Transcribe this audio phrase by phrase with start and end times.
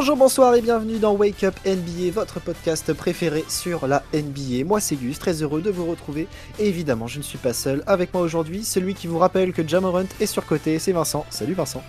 [0.00, 4.64] Bonjour, bonsoir et bienvenue dans Wake Up NBA, votre podcast préféré sur la NBA.
[4.64, 6.28] Moi c'est Gus, très heureux de vous retrouver.
[6.60, 7.82] Et évidemment, je ne suis pas seul.
[7.84, 11.26] Avec moi aujourd'hui, celui qui vous rappelle que Jamorant est surcoté, c'est Vincent.
[11.30, 11.82] Salut Vincent.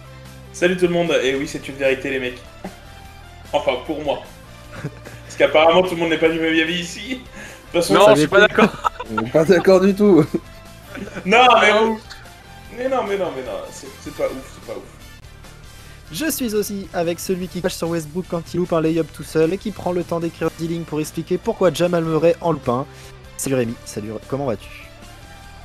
[0.53, 2.41] Salut tout le monde, et oui c'est une vérité les mecs.
[3.53, 4.23] Enfin pour moi.
[4.81, 7.21] Parce qu'apparemment tout le monde n'est pas du même avis ici.
[7.73, 8.91] De toute façon, Non, je suis pas d'accord.
[9.15, 10.25] On est pas d'accord du tout.
[11.27, 11.71] Non mais
[12.75, 14.98] Mais non mais non mais non, c'est pas ouf, c'est pas ouf.
[16.11, 19.23] Je suis aussi avec celui qui cache sur Westbrook quand il loupe un layup tout
[19.23, 22.51] seul et qui prend le temps d'écrire 10 lignes pour expliquer pourquoi Jamal Murray en
[22.51, 22.85] loupin.
[23.37, 24.69] Salut Rémi, salut, comment vas-tu?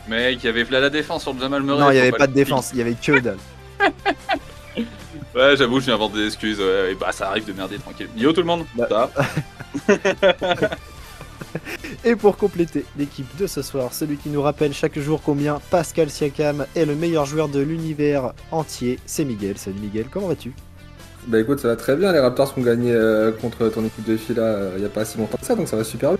[0.07, 1.81] Mec, il y avait plein la défense sur Jamal Murray.
[1.81, 3.39] Non, il n'y avait pas de défense, il y avait que dalle.
[5.35, 6.61] Ouais, j'avoue, je m'invente des excuses.
[6.61, 8.09] Ouais, et bah, ça arrive de merder tranquille.
[8.17, 8.65] Yo tout le monde.
[8.77, 9.11] Bah.
[9.87, 9.91] Ça
[12.05, 16.11] Et pour compléter l'équipe de ce soir, celui qui nous rappelle chaque jour combien Pascal
[16.11, 19.57] Siakam est le meilleur joueur de l'univers entier, c'est Miguel.
[19.59, 20.53] Salut Miguel, comment vas-tu?
[21.27, 22.13] Bah écoute, ça va très bien.
[22.13, 24.91] Les Raptors ont gagné euh, contre ton équipe de filles là euh, il y a
[24.91, 26.19] pas si longtemps que ça, donc ça va super bien.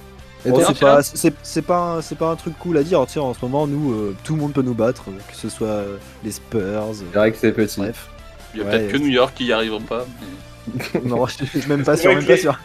[0.51, 3.05] Toi c'est pas, pas, un- c'est pas un truc cool à dire.
[3.09, 5.49] Sais, en ce moment, nous, euh, tout le monde peut nous battre, euh, que ce
[5.49, 5.83] soit
[6.23, 6.85] les Spurs.
[6.95, 7.81] C'est vrai que c'est petit.
[7.81, 8.09] bref.
[8.55, 10.07] Il y a Ouais, peut-être que New York qui y arriveront pas.
[10.21, 10.27] mais-
[11.05, 12.59] non, je suis même pas sûr, même pas sûr.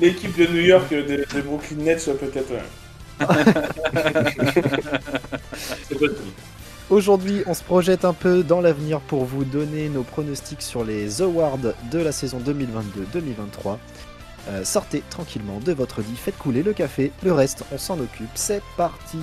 [0.00, 2.50] L'équipe de New York euh, des, des Brooklyn Nets soit peut-être.
[2.50, 2.62] ouais.
[5.88, 6.32] c'est possible.
[6.90, 11.20] Aujourd'hui, on se projette un peu dans l'avenir pour vous donner nos pronostics sur les
[11.20, 13.76] awards de la saison 2022-2023.
[14.48, 18.30] Euh, sortez tranquillement de votre lit, faites couler le café, le reste, on s'en occupe.
[18.34, 19.18] C'est parti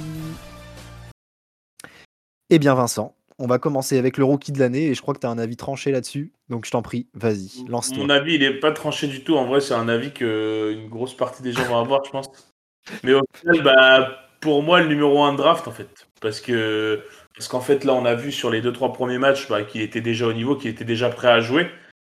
[2.51, 5.19] Eh bien Vincent, on va commencer avec le rookie de l'année et je crois que
[5.19, 7.97] tu as un avis tranché là-dessus, donc je t'en prie, vas-y, lance-toi.
[8.03, 10.89] Mon avis il est pas tranché du tout, en vrai c'est un avis que une
[10.89, 12.27] grosse partie des gens vont avoir je pense.
[13.03, 16.07] Mais au final, bah, pour moi le numéro 1 draft en fait.
[16.21, 17.01] Parce que
[17.35, 20.01] parce qu'en fait là on a vu sur les 2-3 premiers matchs bah, qu'il était
[20.01, 21.67] déjà au niveau, qu'il était déjà prêt à jouer.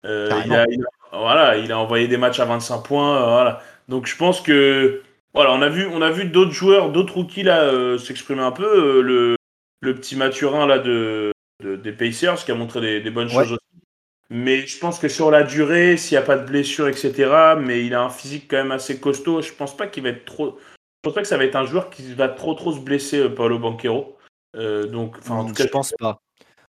[0.06, 3.16] Euh, il, a, il a- voilà, il a envoyé des matchs à 25 points.
[3.16, 3.62] euh, voilà.
[3.88, 5.02] Donc je pense que
[5.34, 8.52] voilà, on a vu, on a vu d'autres joueurs, d'autres rookies là euh, s'exprimer un
[8.52, 9.00] peu.
[9.00, 9.36] Le,
[9.80, 13.44] le petit Mathurin là de, de- des Pacers qui a montré des, des bonnes Ouais.
[13.44, 13.82] choses aussi.
[14.30, 17.86] Mais je pense que sur la durée, s'il n'y a pas de blessure, etc., mais
[17.86, 20.58] il a un physique quand même assez costaud, je pense pas qu'il va être trop.
[20.58, 23.20] Je pense pas que ça va être un joueur qui va trop trop se blesser,
[23.20, 24.18] euh, Paolo Banquero.
[24.56, 26.20] Euh, donc, enfin, en tout cas, je pense pas.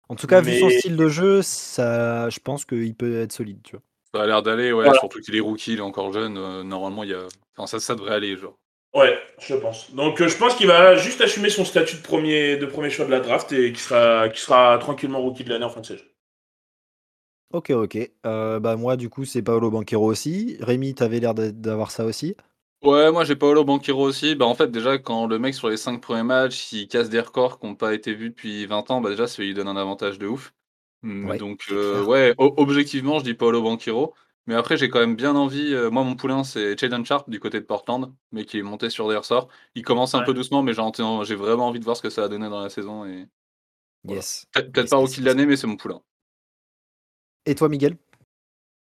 [0.08, 3.60] En tout cas, vu son style de jeu, ça, je pense qu'il peut être solide,
[3.62, 3.82] tu vois.
[4.14, 4.84] Ça a l'air d'aller, ouais.
[4.84, 4.98] Voilà.
[4.98, 6.36] Surtout qu'il est rookie, il est encore jeune.
[6.38, 7.26] euh, normalement, il y a.
[7.56, 8.56] Enfin, ça, ça devrait aller, genre.
[8.94, 9.92] Ouais, je pense.
[9.94, 13.04] Donc euh, je pense qu'il va juste assumer son statut de premier, de premier choix
[13.04, 15.86] de la draft et qui sera, qui sera tranquillement rookie de l'année en fin de
[15.86, 16.04] saison.
[17.52, 17.98] Ok, ok.
[18.26, 20.56] Euh, bah moi, du coup, c'est Paolo Banquero aussi.
[20.60, 22.36] Rémi, t'avais l'air d'a- d'avoir ça aussi?
[22.82, 24.34] Ouais, moi j'ai Paolo Banquero aussi.
[24.34, 27.20] Bah, en fait, déjà, quand le mec sur les 5 premiers matchs, il casse des
[27.20, 29.76] records qui n'ont pas été vus depuis 20 ans, bah déjà, ça lui donne un
[29.76, 30.54] avantage de ouf.
[31.02, 34.14] Hum, Ouais, Donc, euh, ouais, objectivement, je dis Paolo Banquero.
[34.46, 35.72] Mais après, j'ai quand même bien envie.
[35.74, 38.90] euh, moi, mon poulain, c'est Jaden Sharp du côté de Portland, mais qui est monté
[38.90, 39.48] sur des ressorts.
[39.74, 40.24] Il commence un Ouais.
[40.24, 42.48] peu doucement, mais j'ai ent- j'ai vraiment envie de voir ce que ça va donner
[42.48, 43.04] dans la saison.
[43.04, 43.26] Et...
[44.04, 44.16] Voilà.
[44.18, 44.46] Yes.
[44.52, 46.00] Peut-être peut-être Yes, pas yes, rookie de l'année, mais c'est mon poulain.
[47.46, 47.96] Et toi, Miguel?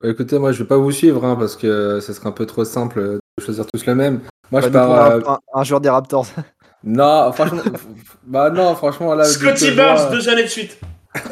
[0.01, 2.47] Bah, écoutez, moi je vais pas vous suivre hein, parce que ça serait un peu
[2.47, 4.21] trop simple de choisir tous le même.
[4.51, 4.91] Moi Bah, je pars.
[4.91, 6.27] un, euh, un- un joueur des Raptors.
[6.87, 7.63] Non, franchement.
[8.25, 9.25] bah non, franchement là.
[9.25, 10.79] Scotty Barnes, vois- deux années de suite.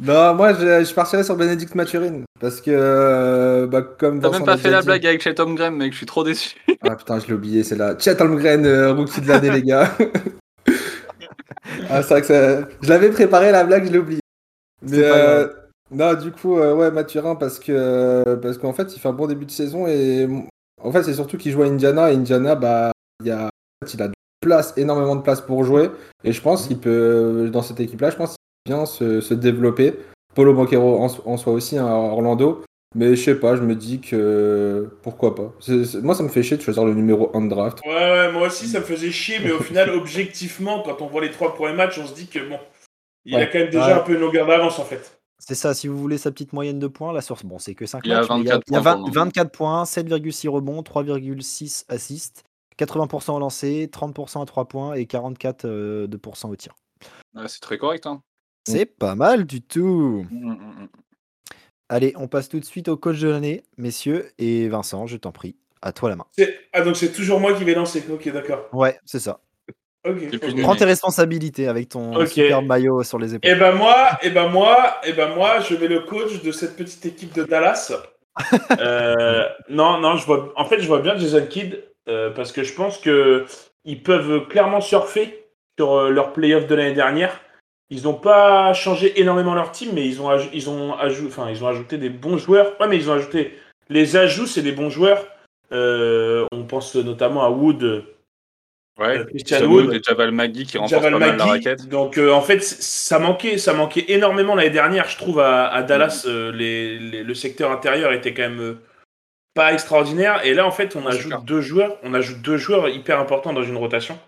[0.00, 4.20] Non, moi je, je partirais sur Benedict Mathurin parce que euh, bah comme.
[4.20, 6.56] T'as même pas fait la dit- blague avec Chet Holmgren, mec, je suis trop déçu.
[6.82, 7.96] Ah putain, je l'ai oublié, c'est là.
[7.98, 9.90] Chet Holmgren, euh, rookie de l'année, les gars.
[11.90, 12.68] ah, c'est vrai que ça...
[12.80, 14.20] Je l'avais préparé la blague, je l'ai oublié.
[14.82, 15.48] Mais euh,
[15.90, 19.46] non, du coup, ouais, Mathurin, parce que parce qu'en fait, il fait un bon début
[19.46, 20.28] de saison et
[20.80, 23.50] en fait, c'est surtout qu'il joue à Indiana et Indiana, bah, il y a,
[23.92, 25.90] il a de place, énormément de place pour jouer
[26.22, 28.36] et je pense qu'il peut, dans cette équipe-là, je pense
[28.68, 29.94] bien se, se développer.
[30.34, 32.62] Polo Banquero en, en soi aussi, hein, à Orlando.
[32.94, 35.52] Mais je sais pas, je me dis que pourquoi pas.
[36.02, 37.80] Moi, ça me fait chier de choisir le numéro 1 de draft.
[37.84, 41.20] Ouais, ouais, moi aussi ça me faisait chier, mais au final, objectivement, quand on voit
[41.20, 42.58] les trois premiers matchs, on se dit que bon,
[43.26, 43.92] il a quand même déjà Ouais.
[43.92, 45.18] un peu une longueur d'avance en fait.
[45.38, 47.84] C'est ça, si vous voulez sa petite moyenne de points, la source, bon, c'est que
[47.86, 48.96] 5 Il y a matchs, mais il y a, 24 il y a points 20
[48.96, 49.24] pour le moment.
[49.26, 52.44] 24 points, 7,6 rebonds, 3,6 assists,
[52.78, 56.06] 80% au lancer, 30% à 3 points et 44% euh,
[56.44, 56.74] au tir.
[57.34, 58.22] Ouais, c'est très correct, hein.
[58.64, 60.26] C'est pas mal du tout.
[60.30, 60.52] Mm, mm,
[60.82, 60.88] mm.
[61.88, 64.30] Allez, on passe tout de suite au coach de l'année, messieurs.
[64.38, 66.26] Et Vincent, je t'en prie, à toi la main.
[66.36, 68.04] C'est- Ah, donc c'est toujours moi qui vais lancer.
[68.10, 68.68] Ok, d'accord.
[68.72, 69.40] Ouais, c'est ça.
[70.06, 70.22] Ok.
[70.22, 70.56] Et puis ok.
[70.56, 73.50] nous, Prends tes responsabilités avec ton super maillot sur les épaules.
[73.50, 76.76] Et ben moi, et ben moi, et ben moi, je vais le coach de cette
[76.76, 77.92] petite équipe de Dallas.
[78.80, 80.52] Euh, non, non, je vois.
[80.54, 83.46] En fait, je vois bien Jason Kidd euh, parce que je pense que
[83.84, 85.44] ils peuvent clairement surfer
[85.76, 87.40] sur euh, leur playoff de l'année dernière.
[87.90, 91.68] Ils n'ont pas changé énormément leur team, mais ils ont, ils, ont enfin, ils ont
[91.68, 92.78] ajouté des bons joueurs.
[92.80, 93.58] Ouais, mais ils ont ajouté.
[93.88, 95.26] Les ajouts, c'est des bons joueurs.
[95.72, 98.04] Euh, on pense notamment à Wood,
[98.98, 101.88] Ouais, Euh, Christian Wood, Wood et Javal Magui qui Javal pas mal la raquette.
[101.88, 105.82] Donc euh, en fait, ça manquait, ça manquait énormément l'année dernière, je trouve, à, à
[105.84, 106.26] Dallas.
[106.26, 108.78] les, les- le secteur intérieur était quand même
[109.54, 110.44] pas extraordinaire.
[110.44, 113.62] Et là, en fait, on ajoute deux joueurs, on ajoute deux joueurs hyper importants dans
[113.62, 114.18] une rotation.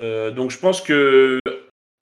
[0.00, 1.38] Donc je pense que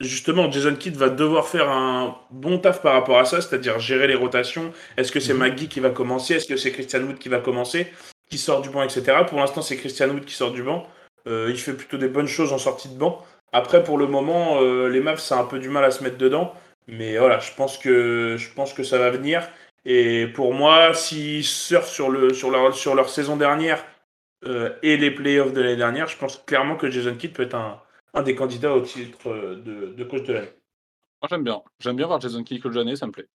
[0.01, 4.07] justement, Jason Kidd va devoir faire un bon taf par rapport à ça, c'est-à-dire gérer
[4.07, 4.73] les rotations.
[4.97, 5.35] Est-ce que c'est.
[5.35, 6.35] McGee qui va commencer?
[6.35, 7.93] Est-ce que c'est Christian Wood qui va commencer?
[8.31, 9.19] Qui sort du banc, etc.
[9.29, 10.87] Pour l'instant, c'est Christian Wood qui sort du banc.
[11.29, 13.25] Euh, il fait plutôt des bonnes choses en sortie de banc.
[13.53, 16.03] Après, pour le moment, euh, les Mavs, ça a un peu du mal à se
[16.03, 16.53] mettre dedans.
[16.89, 19.49] Mais voilà, je pense que, je pense que ça va venir.
[19.85, 23.85] Et pour moi, s'ils surfent sur, le, sur, leur, sur leur saison dernière
[24.45, 27.55] euh, et les playoffs de l'année dernière, je pense clairement que Jason Kidd peut être
[27.55, 27.81] un,
[28.17, 30.53] un des candidats au titre euh, de, de coach de l'année.
[31.23, 31.63] Moi, j'aime bien.
[31.81, 33.29] J'aime bien voir Jason Kidd coach de l'année, ça me plaît.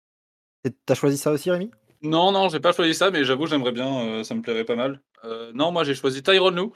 [0.65, 1.71] Et T'as choisi ça aussi, Rémi?
[2.01, 4.75] Non, non, j'ai pas choisi ça, mais j'avoue, j'aimerais bien, euh, ça me plairait pas
[4.75, 5.01] mal.
[5.23, 6.71] Euh, non, moi, j'ai choisi Tyron Lue.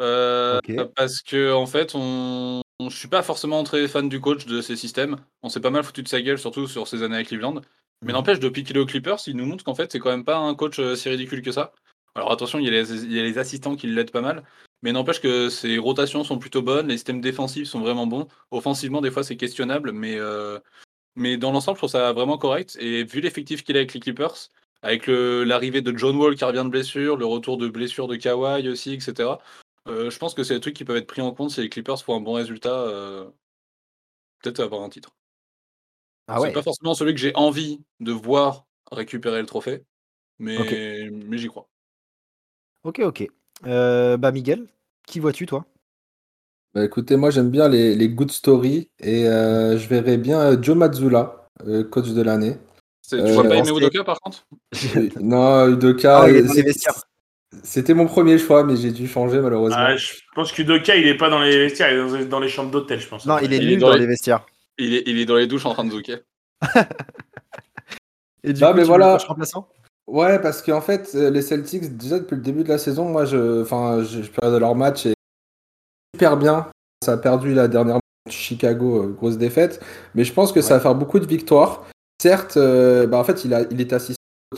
[0.00, 0.88] euh, Ok.
[0.96, 2.62] Parce que, en fait, on...
[2.80, 5.16] on- je suis pas forcément très fan du coach de ces systèmes.
[5.42, 7.56] On s'est pas mal foutu de sa gueule, surtout sur ses années à Cleveland.
[8.02, 8.12] Mais Mhm.
[8.12, 10.38] n'empêche, depuis qu'il est aux Clippers, il nous montre qu'en fait, c'est quand même pas
[10.38, 11.74] un coach si ridicule que ça.
[12.14, 14.44] Alors attention, il y a les, il y a les assistants qui l'aident pas mal.
[14.82, 18.28] Mais n'empêche que ses rotations sont plutôt bonnes, les systèmes défensifs sont vraiment bons.
[18.50, 20.58] Offensivement, des fois, c'est questionnable, mais, euh,
[21.16, 22.76] mais dans l'ensemble, je trouve ça vraiment correct.
[22.80, 24.50] Et vu l'effectif qu'il a avec les Clippers,
[24.82, 28.68] avec l'arrivée de John Wall qui revient de blessure, le retour de blessure de Kawhi
[28.68, 29.38] aussi, etc.
[29.88, 31.68] euh, je pense que c'est des trucs qui peuvent être pris en compte si les
[31.68, 32.72] Clippers font un bon résultat.
[32.74, 33.28] euh,
[34.42, 35.10] Peut-être avoir un titre.
[36.26, 36.52] Ah c'est ouais.
[36.52, 39.84] pas forcément celui que j'ai envie de voir récupérer le trophée,
[40.38, 41.68] mais, mais j'y crois.
[42.84, 43.28] Ok, ok.
[43.66, 44.66] Euh, bah, Miguel,
[45.06, 45.64] qui vois-tu, toi?
[46.74, 50.62] Bah, écoutez, moi j'aime bien les, les good stories et euh, je verrais bien euh,
[50.62, 52.56] Joe Mazzulla, euh, coach de l'année.
[53.08, 54.46] Tu vois pas sait- Udoka par contre?
[55.20, 57.02] non, Udoka, Ah, il est dans les c'est- vestiaires.
[57.64, 59.78] c'était mon premier choix, mais j'ai dû changer malheureusement.
[59.80, 62.48] Ah, je pense qu'Udoka, il est pas dans les vestiaires, il est dans, dans les
[62.48, 63.26] chambres d'hôtel, je pense.
[63.26, 64.46] Non, il est Il est nul dans dans les- les vestiaires.
[64.78, 66.20] il est, il est dans les douches en train de zouker.
[68.44, 69.16] Et du Non, coup, mais tu voilà.
[69.16, 69.68] remplaçant?
[70.10, 73.24] Ouais, parce qu'en fait, euh, les Celtics, déjà depuis le début de la saison, moi
[73.24, 75.14] je, enfin, je, je regarde leur match et
[76.16, 76.66] super bien.
[77.04, 79.80] Ça a perdu la dernière Chicago, euh, grosse défaite,
[80.16, 81.84] mais je pense que ça va faire beaucoup de victoires.
[82.20, 84.16] Certes, euh, bah, en fait, il, a, il est assistant,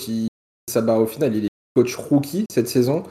[0.09, 0.29] il,
[0.71, 3.03] ça, bah, au final, il est coach rookie cette saison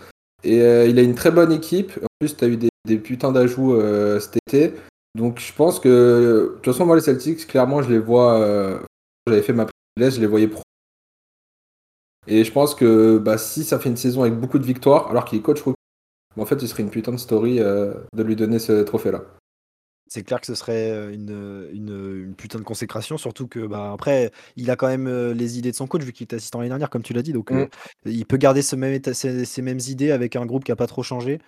[0.43, 1.91] et euh, il a une très bonne équipe.
[2.01, 4.73] En plus, tu as eu des, des putains d'ajouts euh, cet été.
[5.15, 8.79] Donc je pense que, de toute façon, moi les Celtics, clairement, je les vois.
[9.27, 9.67] J'avais fait ma
[9.97, 10.63] je les voyais pro.
[12.27, 15.25] Et je pense que bah, si ça fait une saison avec beaucoup de victoires, alors
[15.25, 15.77] qu'il est coach rookie,
[16.35, 19.23] bah, en fait, ce serait une putain de story euh, de lui donner ce trophée-là.
[20.07, 23.91] C'est clair que ce serait euh, une, une, une putain de consécration, surtout que bah,
[23.93, 26.59] après, il a quand même euh, les idées de son coach, vu qu'il était assistant
[26.59, 27.33] l'année dernière, comme tu l'as dit.
[27.33, 27.67] Donc, euh,
[28.05, 30.75] il peut garder ce même état- ces, ces mêmes idées avec un groupe qui a
[30.75, 31.39] pas trop changé.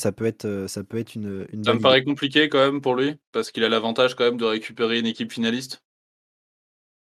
[0.00, 2.06] Ça peut être, ça peut être une, une Ça me paraît idée.
[2.06, 5.30] compliqué quand même pour lui, parce qu'il a l'avantage quand même de récupérer une équipe
[5.30, 5.82] finaliste.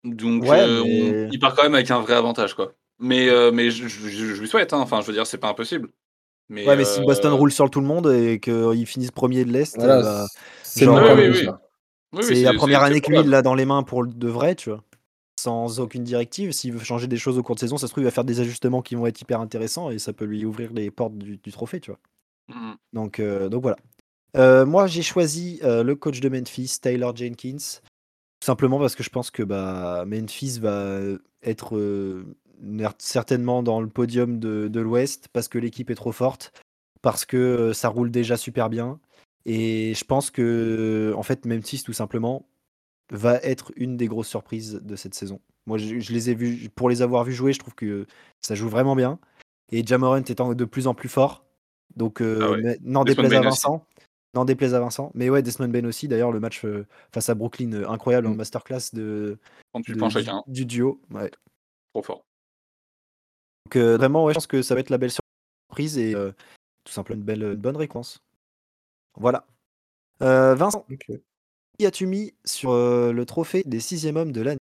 [0.05, 2.75] Donc Ouais, euh, mais- on- il part quand même avec un vrai avantage quoi.
[3.03, 4.79] Mais, euh, mais je, je- je lui souhaite, hein.
[4.79, 5.89] enfin je veux dire, c'est pas impossible.
[6.49, 9.45] Mais, Ouais, mais si euh, Boston roule sur tout le monde et qu'ils finissent premier
[9.45, 10.27] de l'Est, Voilà, bah,
[10.63, 11.47] c'est oui,
[12.23, 13.29] c'est oui, la première année que lui, probable.
[13.29, 14.85] il l'a dans les mains pour le- de vrai, tu vois.
[15.41, 16.53] Sans aucune directive.
[16.53, 18.25] S'il veut changer des choses au cours de saison, ça se trouve, il va faire
[18.25, 21.39] des ajustements qui vont être hyper intéressants et ça peut lui ouvrir les portes du,
[21.39, 21.99] du trophée, tu vois.
[22.49, 22.77] Mhm.
[22.93, 23.77] Donc, euh, donc voilà.
[24.37, 29.03] Euh, moi, j'ai choisi euh, le coach de Memphis, Taylor Jenkins, tout simplement parce que
[29.03, 31.01] je pense que bah, Memphis va
[31.43, 32.25] être euh,
[32.99, 36.53] certainement dans le podium de, de l'Ouest parce que l'équipe est trop forte,
[37.03, 38.99] parce que euh, ça roule déjà super bien.
[39.45, 42.47] Et je pense que, en fait, Memphis, tout simplement,
[43.11, 45.41] va être une des grosses surprises de cette saison.
[45.67, 48.07] Moi, je, je les ai vus, pour les avoir vus jouer, je trouve que
[48.41, 49.19] ça joue vraiment bien.
[49.73, 51.45] Et Jamorant étant de plus en plus fort.
[51.97, 52.79] Donc, euh, Ah ouais.
[52.83, 53.49] n'en déplaise à Bain.
[53.49, 53.85] Vincent.
[54.35, 55.11] N'en déplaise à Vincent.
[55.15, 56.09] Mais ouais, Desmond Ben aussi.
[56.09, 58.37] D'ailleurs, le match euh, face à Brooklyn, euh, incroyable en Mm.
[58.37, 59.39] masterclass de,
[59.75, 61.01] 38 de- points du, du duo.
[61.11, 61.31] Ouais.
[61.93, 62.25] trop fort.
[63.67, 66.33] Donc, euh, vraiment, ouais, je pense que ça va être la belle surprise et euh,
[66.85, 68.23] tout simplement une, belle, une bonne récompense.
[69.17, 69.45] Voilà.
[70.23, 70.87] Euh, Vincent,
[71.79, 74.59] qui as-tu mis sur euh, le trophée des sixième hommes de l'année?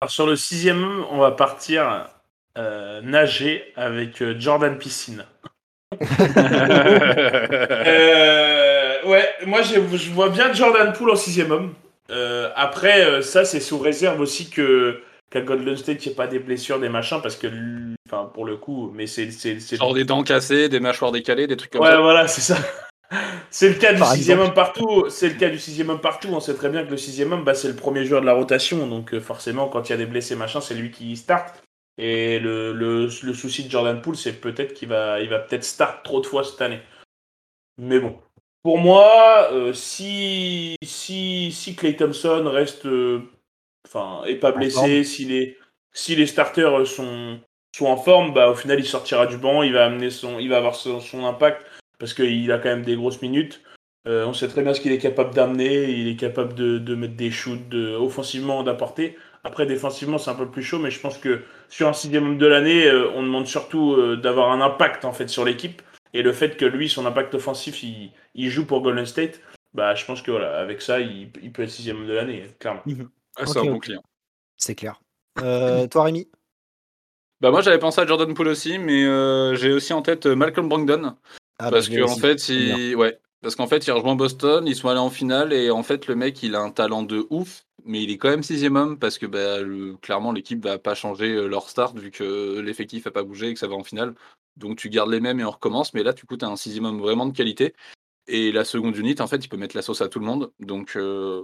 [0.00, 2.08] Alors, sur le sixième, on va partir
[2.58, 5.24] euh, nager avec euh, Jordan Piscine.
[7.84, 11.74] Euh, ouais, moi je, je vois bien Jordan Poole en sixième homme.
[12.10, 15.02] Euh, après, euh, ça c'est sous réserve aussi que
[15.32, 17.48] qu'à Golden State il n'y ait pas des blessures, des machins, parce que,
[18.08, 21.46] enfin pour le coup, mais c'est c'est c'est- Genre des dents cassées, des mâchoires décalées,
[21.46, 22.00] des trucs comme Ouais, ça.
[22.00, 22.56] voilà, c'est ça.
[23.50, 25.04] C'est le cas du Par sixième homme partout.
[25.10, 26.28] C'est le cas du sixième homme partout.
[26.32, 28.32] On sait très bien que le sixième homme, bah, c'est le premier joueur de la
[28.32, 28.86] rotation.
[28.86, 31.62] Donc euh, forcément, quand il y a des blessés, machin, c'est lui qui start.
[31.98, 35.62] Et le, le, le souci de Jordan Poole, c'est peut-être qu'il va, il va peut-être
[35.64, 36.80] start trop de fois cette année.
[37.76, 38.18] Mais bon,
[38.62, 43.20] pour moi, euh, si si si Clay Thompson reste, euh,
[43.86, 45.56] enfin, est pas blessé, si les
[45.92, 47.40] si les starters sont
[47.76, 50.48] sont en forme, bah au final il sortira du banc, il va amener son, il
[50.48, 51.64] va avoir son, son impact
[51.98, 53.62] parce qu'il a quand même des grosses minutes.
[54.08, 56.94] Euh, on sait très bien ce qu'il est capable d'amener, il est capable de, de
[56.94, 59.16] mettre des shoots, de, offensivement d'apporter.
[59.44, 62.38] Après défensivement c'est un peu plus chaud, mais je pense que sur un sixième homme
[62.38, 65.80] de l'année, euh, on demande surtout euh, d'avoir un impact en fait sur l'équipe.
[66.14, 69.40] Et le fait que lui, son impact offensif, il, il joue pour Golden State,
[69.72, 72.48] bah je pense que voilà, avec ça, il, il peut être sixième homme de l'année,
[72.58, 72.82] clairement.
[73.36, 74.02] Ah, c'est un bon client.
[74.56, 75.00] C'est clair.
[75.40, 76.28] Euh, toi, Rémi?
[77.40, 80.36] Bah moi j'avais pensé à Jordan Poole aussi, mais euh, j'ai aussi en tête euh,
[80.36, 81.16] Malcolm Brogdon.
[81.58, 82.94] Ah, parce bah, l'ai qu'en fait, il...
[82.94, 83.18] ouais.
[83.40, 86.14] parce qu'en fait, il rejoint Boston, ils sont allés en finale, et en fait, le
[86.14, 89.18] mec, il a un talent de ouf, mais il est quand même sixième homme, parce
[89.18, 93.24] que bah, le- clairement, l'équipe va pas changer leur start, vu que l'effectif a pas
[93.24, 94.14] bougé et que ça va en finale.
[94.56, 96.56] Donc tu gardes les mêmes et on recommence, mais là, du coup, tu as un
[96.56, 97.74] sixième homme vraiment de qualité.
[98.28, 100.52] Et la seconde unité, en fait, il peut mettre la sauce à tout le monde.
[100.60, 101.42] Donc, euh,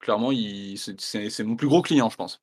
[0.00, 0.78] clairement, il...
[0.78, 2.40] c'est- mon plus gros client, je pense.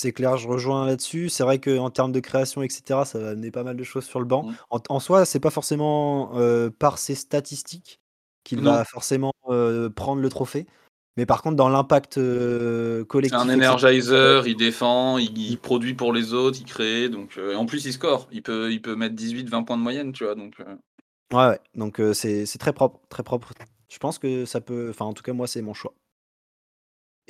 [0.00, 1.28] C'est clair, je rejoins là-dessus.
[1.28, 4.18] C'est vrai qu'en termes de création, etc., ça va amener pas mal de choses sur
[4.18, 4.44] le banc.
[4.44, 4.54] Mm.
[4.70, 8.00] En, en soi, c'est pas forcément euh, par ses statistiques
[8.42, 10.66] qu'il va forcément euh, prendre le trophée.
[11.18, 13.38] Mais par contre, dans l'impact euh, C'est collectif.
[13.38, 17.54] un etc., energizer, il défend, il, il produit pour les autres, il crée, donc et
[17.54, 20.34] en plus il score, il peut, il peut mettre 18-20 points de moyenne, tu vois,
[20.34, 20.54] donc
[21.32, 21.60] Ouais, ouais.
[21.74, 23.52] Donc c'est c'est très propre, très propre.
[23.90, 24.88] Je pense que ça peut.
[24.90, 25.92] Enfin, en tout cas, moi, c'est mon choix.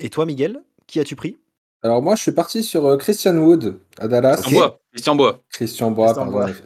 [0.01, 1.39] Et toi, Miguel, qui as-tu pris?
[1.83, 4.37] Alors moi, je suis parti sur euh, Christian Wood à Dallas.
[4.37, 5.41] Christian Bois, Christian Bois.
[5.51, 6.33] Christian Bois, Christian pardon.
[6.33, 6.45] Bois.
[6.45, 6.65] en effet.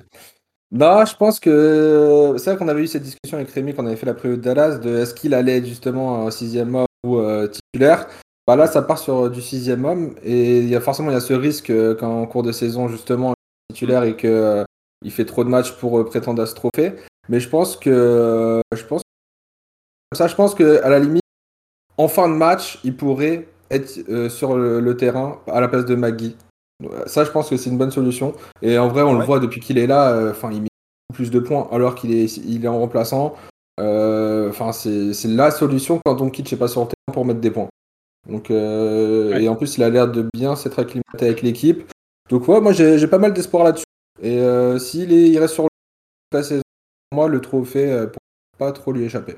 [0.71, 3.87] Non, je pense que c'est vrai qu'on avait eu cette discussion avec Rémi quand on
[3.87, 6.87] avait fait la prévue de Dallas de est-ce qu'il allait être justement un sixième homme
[7.07, 8.09] ou euh, titulaire.
[8.47, 11.15] Bah là, ça part sur euh, du sixième homme et il y a forcément il
[11.15, 13.35] y a ce risque euh, qu'en cours de saison justement
[13.73, 14.65] titulaire et que euh,
[15.05, 16.95] il fait trop de matchs pour euh, prétendre à ce trophée.
[17.29, 19.03] Mais je pense que euh, je pense
[20.15, 21.23] ça, je pense que à la limite
[21.99, 25.85] en fin de match, il pourrait être euh, sur le, le terrain à la place
[25.85, 26.37] de Magui.
[27.07, 28.35] Ça, je pense que c'est une bonne solution.
[28.61, 30.11] Et en vrai, on le voit depuis qu'il est là.
[30.13, 30.69] euh, Enfin, il met
[31.09, 33.35] beaucoup plus de points alors qu'il est, il est en remplaçant.
[33.81, 37.15] Euh, Enfin, c'est c'est la solution quand on quitte, je sais pas, sur le terrain
[37.15, 37.69] pour mettre des points.
[38.29, 39.43] Donc, Ouais.
[39.43, 41.91] et en plus, il a l'air de bien s'être acclimaté avec l'équipe.
[42.31, 43.85] Donc, ouais, moi, j'ai pas mal d'espoir là-dessus.
[44.23, 44.39] Et
[44.79, 45.69] s'il est- il reste sur
[46.33, 46.63] la saison,
[47.11, 48.21] pour moi, le trophée, pour
[48.59, 49.37] pas trop lui échapper.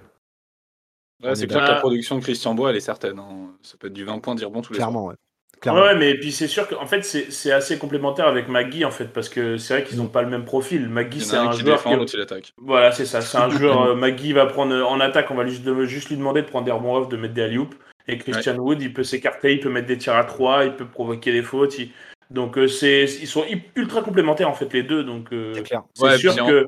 [1.23, 3.19] Ouais, c'est clair que la production de Christian Bois, elle est certaine.
[3.19, 3.55] hein.
[3.63, 4.79] Ça peut être du 20 points dire bon tous les.
[4.79, 5.15] Clairement, ouais.
[5.15, 5.81] Ouais, Clairement.
[5.83, 9.07] ouais, mais puis c'est sûr qu'en fait, c'est c'est assez complémentaire avec Magui, en fait,
[9.07, 10.89] parce que c'est vrai qu'ils n'ont pas le même profil.
[10.89, 12.53] Magui, c'est un un qui joueur défend, il attaque.
[12.59, 13.23] Voilà, c'est ça.
[13.23, 13.83] C'est un joueur.
[13.83, 16.73] euh, Magui va prendre en attaque, on va juste, juste lui demander de prendre des
[16.73, 17.59] rebonds off, de mettre des alley
[18.07, 20.87] Et Christian Wood, il peut s'écarter, il peut mettre des tirs à trois, il peut
[20.87, 21.79] provoquer des fautes.
[21.79, 21.91] il-
[22.29, 23.45] Donc euh, c'est, ils sont
[23.77, 25.05] ultra complémentaires en fait les deux.
[25.05, 25.83] Donc euh, C'est clair.
[25.95, 26.67] c'est Ouais, sûr que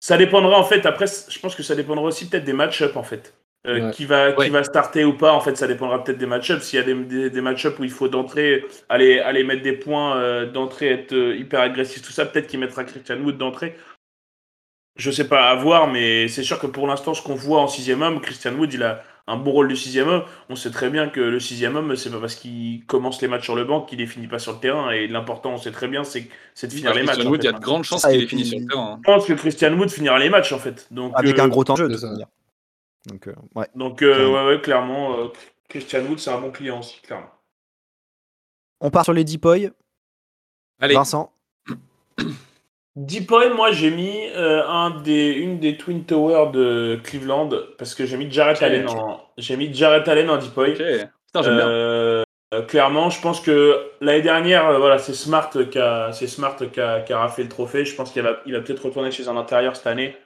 [0.00, 0.86] ça dépendra en fait.
[0.86, 3.34] Après, je pense que ça dépendra aussi peut-être des match-up en fait.
[3.66, 3.90] Euh, Ouais.
[3.92, 4.46] Qui va Ouais.
[4.46, 6.60] qui va starter ou pas en fait, ça dépendra peut-être des match-up.
[6.62, 9.74] S'il y a des, des, des match-up où il faut d'entrée aller aller mettre des
[9.74, 13.76] points euh, d'entrée, être euh, hyper agressif, tout ça, peut-être qu'il mettra Christian Wood d'entrée.
[14.96, 17.68] Je sais pas à voir, mais c'est sûr que pour l'instant, ce qu'on voit en
[17.68, 20.24] sixième homme, Christian Wood, il a un bon rôle de sixième homme.
[20.48, 23.44] On sait très bien que le sixième homme, c'est pas parce qu'il commence les matchs
[23.44, 24.90] sur le banc qu'il les finit pas sur le terrain.
[24.90, 26.22] Et l'important, on sait très bien, c'est
[26.62, 27.16] de finir les matchs.
[27.16, 28.50] Christian en Wood, il y a de grandes chances Ah, qu'il et ait fini puis-
[28.50, 28.92] sur le terrain.
[28.94, 29.00] hein.
[29.06, 30.86] Je pense que Christian Wood finira les matchs en fait.
[30.90, 31.96] Donc, Avec euh, un gros temps de jeu, de
[33.06, 33.66] Donc, euh, ouais.
[33.74, 34.34] Donc, euh, Clairement.
[34.34, 35.28] ouais, ouais, clairement, euh,
[35.68, 37.30] Christian Wood, c'est un bon client aussi, clairement.
[38.80, 39.70] On part sur les Deepoy.
[40.80, 41.32] Allez, Vincent.
[42.96, 48.04] Deepoy, moi j'ai mis euh, un des, une des Twin Towers de Cleveland parce que
[48.04, 48.60] j'ai mis Jarrett.
[48.62, 50.72] Allen en j'ai mis Jarrett Allen en Deepoy.
[50.72, 51.08] ok.
[51.26, 51.68] Putain, j'aime bien.
[51.68, 52.24] Euh,
[52.66, 56.80] clairement, je pense que l'année dernière, euh, voilà, c'est Smart qui a, c'est Smart qui
[56.80, 57.84] a, qui a raflé le trophée.
[57.84, 60.16] Je pense qu'il va, il va peut-être retourner chez un intérieur cette année.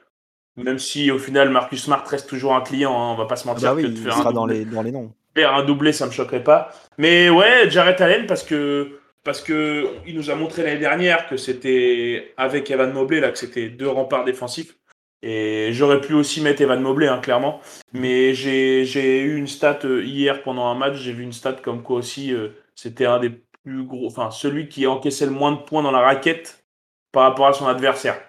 [0.57, 3.49] Même si au final, Marcus Smart reste toujours un client, hein, on va pas se
[3.49, 3.71] Ah mentir.
[3.71, 5.15] bah oui, que de il faire, sera un dans les, dans les noms.
[5.37, 6.71] faire un doublé, ça me choquerait pas.
[6.99, 11.37] Mais ouais, Jarrett Allen, parce que, parce que il nous a montré l'année dernière que
[11.37, 14.77] c'était avec Evan Mobley, là, que c'était deux remparts défensifs.
[15.23, 17.61] Et j'aurais pu aussi mettre Evan Mobley, hein, clairement.
[17.93, 21.55] Mais j'ai j'ai eu une stat euh, hier pendant un match, j'ai vu une stat
[21.55, 23.31] comme quoi aussi euh, c'était un des
[23.65, 26.65] plus gros, enfin celui qui encaissait le moins de points dans la raquette
[27.13, 28.21] par rapport à son adversaire.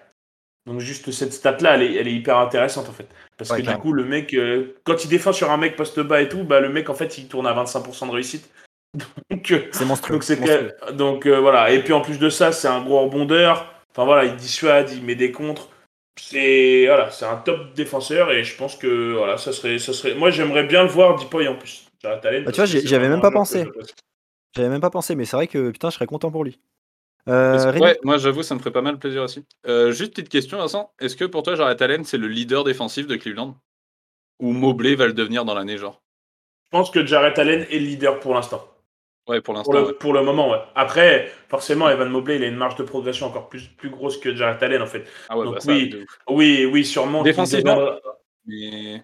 [0.66, 3.06] Donc juste cette stat-là, elle est, elle est hyper intéressante en fait.
[3.36, 6.00] Parce Ouais, que du coup, le mec, euh, quand il défend sur un mec poste
[6.00, 8.50] bas et tout, bah, le mec en fait il tourne à 25% de réussite.
[9.30, 10.18] Donc, euh, C'est monstrueux.
[10.18, 10.74] donc monstrueux.
[11.26, 11.70] euh, voilà.
[11.70, 13.72] Et puis en plus de ça, c'est un gros rebondeur.
[13.90, 15.68] Enfin voilà, il dissuade, il met des contres.
[16.18, 20.14] c'est voilà, c'est un top défenseur et je pense que voilà, ça serait, ça serait.
[20.14, 21.86] Moi, j'aimerais bien le voir Dipoy en plus.
[22.02, 23.66] Bah, tu vois, j'y avais même pas pensé.
[24.54, 26.58] J'avais même pas pensé, mais c'est vrai que putain, je serais content pour lui.
[27.28, 29.44] Euh, ouais, moi j'avoue, ça me ferait pas mal plaisir aussi.
[29.66, 30.92] Euh, juste petite question, Vincent.
[31.00, 33.56] Est-ce que pour toi, Jared Allen, c'est le leader défensif de Cleveland?
[34.40, 36.02] Ou Mobley va le devenir dans l'année, genre?
[36.64, 38.64] Je pense que Jared Allen est le leader pour l'instant.
[39.28, 39.92] Ouais, pour l'instant.
[39.98, 40.60] Pour, le moment, ouais.
[40.76, 44.34] Après, forcément, Evan Mobley, il a une marge de progression encore plus, plus grosse que
[44.34, 45.04] Jared Allen, en fait.
[45.28, 47.22] Ah ouais, Donc, bah ça, oui, oui, oui, sûrement.
[47.22, 47.90] Défensivement.
[48.46, 49.02] Mais...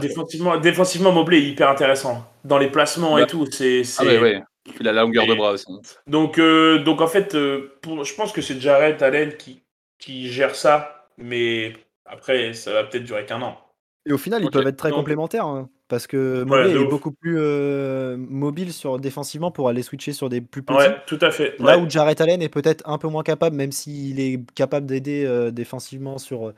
[0.00, 2.24] défensivement, défensivement, Mobley est hyper intéressant.
[2.44, 3.26] Dans les placements et bah.
[3.26, 3.82] tout, c'est.
[3.98, 4.74] Ah ouais, ouais.
[4.80, 5.66] Il a la longueur de bras aussi.
[6.06, 9.62] Donc, euh, donc en fait, euh, pour, je pense que c'est Jared Allen qui,
[9.98, 13.58] qui gère ça, mais après, ça va peut-être durer qu'un an.
[14.06, 15.46] Et au final, ils peuvent être très complémentaires.
[15.46, 15.68] Hein.
[15.92, 20.40] Parce que Mobley est beaucoup plus euh, mobile sur, défensivement pour aller switcher sur des
[20.40, 20.78] plus petits.
[20.78, 21.54] Ouais, tout à fait.
[21.58, 25.26] Là où Jarrett Allen est peut-être un peu moins capable, même s'il est capable d'aider
[25.26, 26.54] euh, défensivement sur,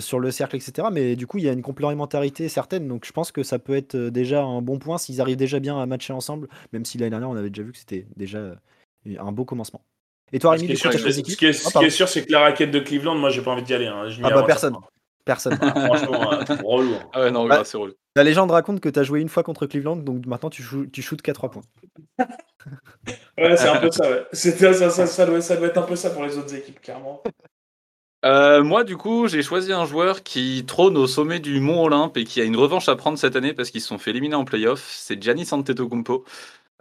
[0.00, 0.88] sur, le cercle, etc.
[0.92, 2.86] Mais du coup, il y a une complémentarité certaine.
[2.86, 5.58] Donc je pense que ça peut être euh, déjà un bon point s'ils arrivent déjà
[5.58, 8.40] bien à matcher ensemble, même si l'année dernière, on avait déjà vu que c'était déjà
[9.18, 9.80] un beau commencement.
[10.34, 11.46] Et toi, Rémi, ce, qui?
[11.46, 13.86] est, sûr, c'est que la raquette de Cleveland, moi, j'ai pas envie d'y aller.
[13.86, 14.06] Hein.
[14.22, 14.76] ah bah personne.
[15.26, 15.56] Personne.
[15.56, 16.94] Franchement, euh, relou.
[16.94, 17.08] Hein.
[17.12, 17.92] Ah ouais, non, bah, c'est relou.
[18.14, 21.02] La légende raconte que tu as joué une fois contre Cleveland, donc maintenant tu, tu
[21.02, 21.62] shootes qu'à 3 points.
[23.38, 24.24] ouais, c'est un peu ça, ouais.
[24.32, 27.22] Ça, ça, ça, doit, ça doit être un peu ça pour les autres équipes, clairement.
[28.24, 32.16] Euh, moi, du coup, j'ai choisi un joueur qui trône au sommet du Mont Olympe
[32.16, 34.36] et qui a une revanche à prendre cette année parce qu'ils se sont fait éliminer
[34.36, 34.84] en playoff.
[34.88, 36.24] C'est Giannis Antetokounmpo.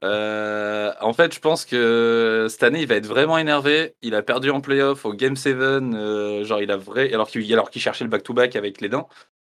[0.03, 3.95] Euh, en fait, je pense que cette année, il va être vraiment énervé.
[4.01, 7.81] Il a perdu en playoff au Game 7, euh, genre il a vrai, alors qu'il
[7.81, 9.07] cherchait le back-to-back avec les dents,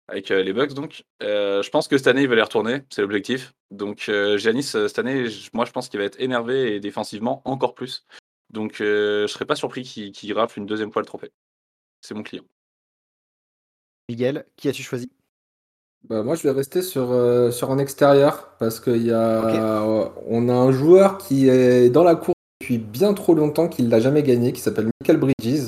[0.07, 0.73] avec euh, les Bucks.
[0.73, 2.81] Donc, je pense que cette année, il va les retourner.
[2.89, 3.53] C'est l'objectif.
[3.71, 8.05] Donc, Giannis, cette année, moi, je pense qu'il va être énervé et défensivement encore plus.
[8.49, 11.31] Donc, je serais pas surpris qu'il qu rafle une deuxième fois le trophée.
[12.01, 12.45] C'est mon client.
[14.09, 15.11] Miguel, qui as-tu choisi?
[16.07, 19.83] Bah, moi, je vais rester sur, euh, sur un extérieur parce qu'on y a,
[20.27, 23.99] on a un joueur qui est dans la course depuis bien trop longtemps qu'il l'a
[23.99, 25.67] jamais gagné, qui s'appelle Michael Bridges.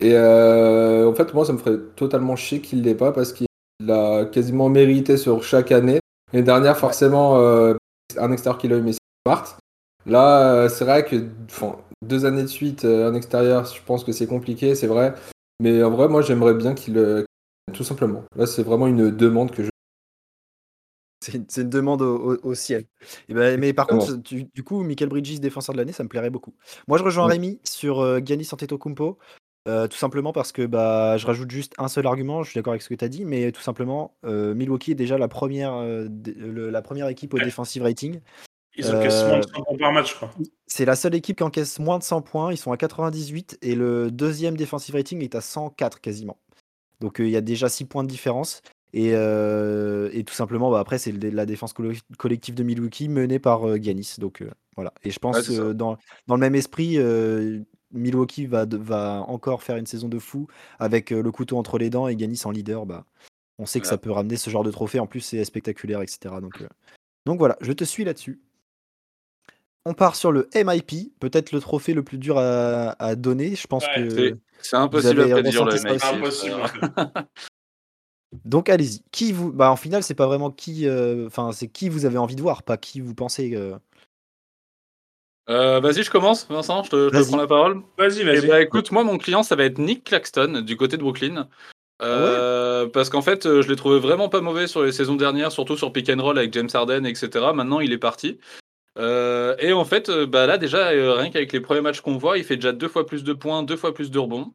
[0.00, 3.46] Et euh, en fait, moi, ça me ferait totalement chier qu'il l'ait pas parce qu'il
[3.88, 6.00] a quasiment mérité sur chaque année.
[6.32, 7.74] L'année dernière, forcément, euh,
[8.18, 9.58] un extérieur qu'il a eu, mais c'est Smart.
[10.06, 11.16] Là, c'est vrai que
[12.04, 15.14] deux années de suite, un extérieur, je pense que c'est compliqué, c'est vrai.
[15.60, 16.96] Mais en vrai, moi, j'aimerais bien qu'il
[17.72, 18.24] tout simplement.
[18.34, 19.70] Là, c'est vraiment une demande que je.
[21.20, 22.82] C'est une, demande au, ciel.
[22.82, 22.86] Et
[23.30, 26.30] eh ben, mais par contre, du, coup, Michael Bridges, défenseur de l'année, ça me plairait
[26.30, 26.54] beaucoup.
[26.86, 29.18] Moi, je rejoins Rémi sur euh, Giannis Antetokounmpo.
[29.66, 32.72] Euh, tout simplement parce que bah, je rajoute juste un seul argument, je suis d'accord
[32.72, 35.74] avec ce que tu as dit, mais tout simplement, euh, Milwaukee est déjà la première,
[35.74, 36.06] euh,
[36.70, 38.20] la première équipe au defensive rating.
[38.76, 40.30] Ils encaissent moins de 100 points par match, je crois.
[40.68, 43.74] C'est la seule équipe qui encaisse moins de 100 points, ils sont à 98 et
[43.74, 46.38] le deuxième defensive rating est à 104 quasiment.
[47.00, 48.62] Donc il y a déjà 6 points de différence.
[48.92, 49.12] Et,
[50.24, 51.74] tout simplement, bah, après, c'est la défense
[52.16, 54.16] collective de Milwaukee menée par Giannis.
[54.18, 54.42] Donc
[54.74, 54.92] voilà.
[55.02, 56.98] Et je pense que dans, dans, le même esprit,
[57.92, 60.46] Milwaukee va, va encore faire une saison de fou
[60.78, 62.86] avec le couteau entre les dents et Giannis en leader.
[62.86, 63.04] Bah,
[63.58, 64.98] on sait que ça peut ramener ce genre de trophée.
[64.98, 66.36] En plus, c'est spectaculaire, etc.
[66.40, 66.64] Donc,
[67.26, 68.40] donc voilà, je te suis là-dessus.
[69.88, 73.54] On part sur le MIP, peut-être le trophée le plus dur à, donner.
[73.54, 76.02] Je pense que c'est impossible à dire le MIP.
[76.02, 76.56] Impossible.
[78.44, 79.04] Donc allez-y.
[79.12, 80.88] Qui vous Bah en final, c'est pas vraiment qui.
[80.88, 83.54] Euh, enfin, c'est qui vous avez envie de voir, pas qui vous pensez.
[83.54, 83.76] Euh.
[85.48, 86.82] Euh, vas-y, je commence, Vincent.
[86.82, 87.82] Je te, prends la parole.
[87.96, 88.40] Vas-y, vas-y.
[88.42, 91.48] Eh ben, écoute, moi, mon client, ça va être Nick Claxton du côté de Brooklyn.
[92.00, 95.76] Ah parce qu'en fait, je l'ai trouvé vraiment pas mauvais sur les saisons dernières, surtout
[95.76, 97.52] sur pick and roll avec James Harden, etc.
[97.54, 98.40] Maintenant, il est parti.
[98.96, 102.16] Euh, et en fait, euh, bah là déjà, euh, rien qu'avec les premiers matchs qu'on
[102.16, 104.54] voit, il fait déjà deux fois plus de points, deux fois plus de rebonds.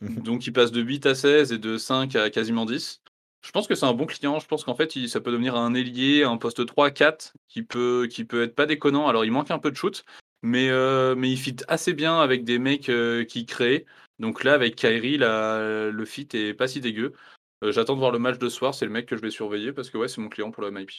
[0.00, 0.22] Mhm.
[0.22, 3.02] Donc il passe de 8 à 16 et de 5 à quasiment 10.
[3.44, 4.38] Je pense que c'est un bon client.
[4.38, 8.24] Je pense qu'en fait, ça peut devenir un ailier, un poste 3-4 qui peut, qui
[8.24, 9.08] peut être pas déconnant.
[9.08, 10.04] Alors il manque un peu de shoot,
[10.42, 10.70] mais,
[11.16, 12.88] mais il fit assez bien avec des mecs
[13.26, 13.84] qui créent.
[14.20, 17.14] Donc là, avec Kyrie, le fit est pas si dégueu.
[17.62, 18.76] J'attends de voir le match de soir.
[18.76, 20.70] C'est le mec que je vais surveiller parce que ouais, c'est mon client pour le
[20.70, 20.92] MIP.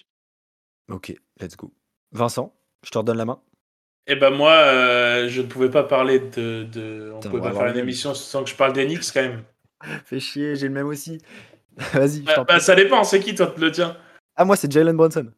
[0.89, 1.73] Ok, let's go.
[2.11, 2.53] Vincent?
[2.83, 3.39] Je te redonne la main.
[4.07, 6.63] Eh ben moi, euh, je ne pouvais pas parler de.
[6.63, 7.11] de...
[7.13, 9.43] On ne pouvait pas faire une émission sans que je parle d'Enix quand même.
[10.05, 11.19] Fais chier, j'ai le même aussi.
[11.93, 12.21] Vas-y.
[12.21, 13.97] Bah, bah, ça dépend, c'est qui toi le tien
[14.35, 15.31] Ah moi c'est Jalen Brunson.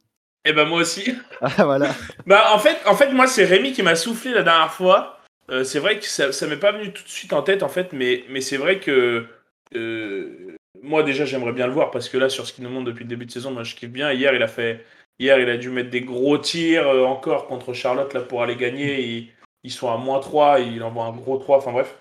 [0.45, 1.15] Eh ben moi aussi.
[1.41, 1.93] Ah voilà.
[2.25, 5.19] bah en fait, en fait moi c'est Rémi qui m'a soufflé la dernière fois.
[5.51, 7.69] Euh, c'est vrai que ça, ça m'est pas venu tout de suite en tête en
[7.69, 9.27] fait, mais, mais c'est vrai que
[9.75, 12.86] euh, moi déjà j'aimerais bien le voir parce que là sur ce qu'il nous montre
[12.86, 14.12] depuis le début de saison, moi je kiffe bien.
[14.12, 14.84] Hier il a fait
[15.19, 18.56] Hier, il a dû mettre des gros tirs euh, encore contre Charlotte là, pour aller
[18.56, 19.32] gagner.
[19.63, 21.95] Ils, sont à moins 3, il envoie un gros 3, enfin bref.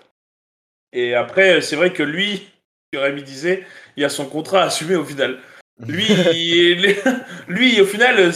[0.93, 2.47] Et après, c'est vrai que lui,
[2.91, 3.65] que Rémi disait,
[3.97, 5.39] il a son contrat assumé au final.
[5.85, 6.95] Lui, il-
[7.47, 8.31] lui au final,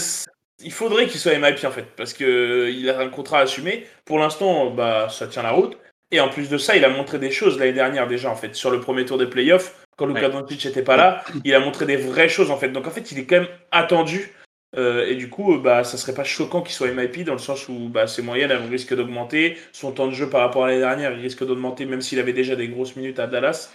[0.63, 3.85] il faudrait qu'il soit MIP en fait, parce que il a un contrat assumé.
[4.05, 5.77] Pour l'instant, bah, ça tient la route.
[6.11, 8.55] Et en plus de ça, il a montré des choses l'année dernière déjà en fait,
[8.55, 10.31] sur le premier tour des playoffs, quand Luka Ouais.
[10.31, 12.69] Doncic n'était pas là, il a montré des vraies choses en fait.
[12.69, 14.31] Donc en fait, il est quand même attendu.
[14.75, 17.39] Euh, et du coup, euh, bah, ça serait pas choquant qu'il soit MIP dans le
[17.39, 20.67] sens où bah, ses moyennes elles risquent d'augmenter, son temps de jeu par rapport à
[20.67, 23.71] l'année dernière il risque d'augmenter, même s'il avait déjà des grosses minutes à Dallas.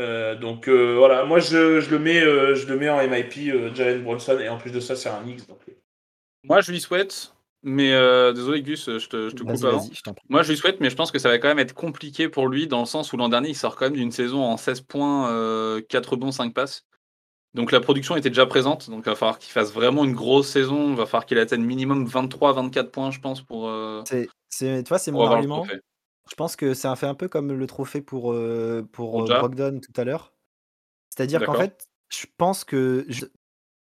[0.00, 3.48] Euh, donc euh, voilà, moi je, je le mets, euh, je le mets en MIP,
[3.48, 5.46] euh, Jalen Bronson, et en plus de ça, c'est un X.
[5.46, 5.60] Donc...
[6.42, 9.80] Moi, je lui souhaite, mais euh, désolé Gus, je te, je te coupe avant.
[9.80, 10.10] je.
[10.28, 12.48] Moi, je lui souhaite, mais je pense que ça va quand même être compliqué pour
[12.48, 14.82] lui dans le sens où l'an dernier, il sort quand même d'une saison en 16
[14.82, 16.84] points, euh, 4 bons, 5 passes.
[17.54, 20.48] Donc la production était déjà présente, donc il va falloir qu'il fasse vraiment une grosse
[20.48, 20.90] saison.
[20.90, 24.88] Il va falloir qu'il atteigne minimum 23-24 points, je pense, pour, euh, C'est, c'est, tu
[24.88, 25.64] vois, c'est pour mon argument.
[26.30, 29.38] Je pense que c'est un fait un peu comme le trophée pour, euh, pour euh.
[29.38, 30.32] Brogdon tout à l'heure.
[31.10, 33.26] C'est-à-dire qu'en fait, je pense que je-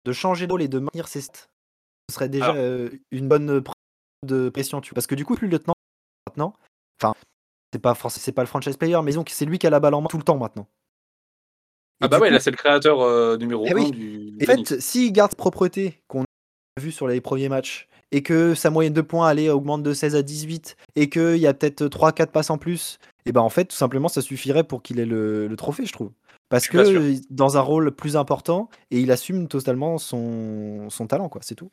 [0.05, 1.47] de changer de rôle et de maintenir ses stats,
[2.09, 2.57] ce serait déjà Alors.
[2.57, 3.63] euh, une bonne
[4.23, 4.81] de pression.
[4.81, 4.95] Tu vois.
[4.95, 5.73] Parce que du coup, plus le lieutenant
[6.27, 6.53] maintenant,
[7.01, 7.15] enfin,
[7.71, 10.01] c'est pas, c'est pas le franchise player, mais c'est lui qui a la balle en
[10.01, 10.67] main tout le temps maintenant.
[12.03, 13.91] Ah bah ouais, coup, là c'est le créateur euh, numéro Eh 1 oui.
[13.91, 14.37] du.
[14.41, 18.69] En fait, s'il garde propreté qu'on a vu sur les premiers matchs, et que sa
[18.69, 22.27] moyenne de points allait augmente de 16 à 18, et qu'il y a peut-être 3-4
[22.31, 25.47] passes en plus, et ben en fait, tout simplement, ça suffirait pour qu'il ait le,
[25.47, 26.11] le trophée, je trouve.
[26.49, 31.41] Parce que dans un rôle plus important, et il assume totalement son, son talent, quoi,
[31.43, 31.71] c'est tout.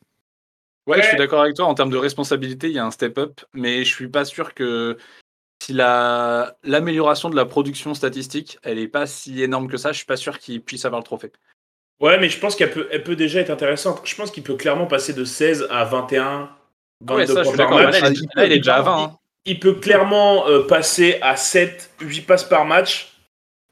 [0.87, 1.17] Ouais, je suis Ouais.
[1.19, 1.65] d'accord avec toi.
[1.65, 4.97] En termes de responsabilité, il y a un step-up, mais je suis pas sûr que
[5.61, 9.97] si la l'amélioration de la production statistique, elle est pas si énorme que ça, je
[9.97, 11.31] suis pas sûr qu'il puisse avoir le trophée.
[11.99, 14.01] Ouais, mais je pense qu'elle peut, elle peut déjà être intéressante.
[14.03, 16.49] Je pense qu'il peut clairement passer de 16 à 21,
[17.01, 17.79] 22 Ah ouais, ça, points par.
[17.79, 17.99] Là, match.
[18.01, 19.03] il est, il là, il est déjà à 20.
[19.03, 19.17] hein.
[19.45, 23.13] Il peut clairement euh, passer à 7, 8 passes par match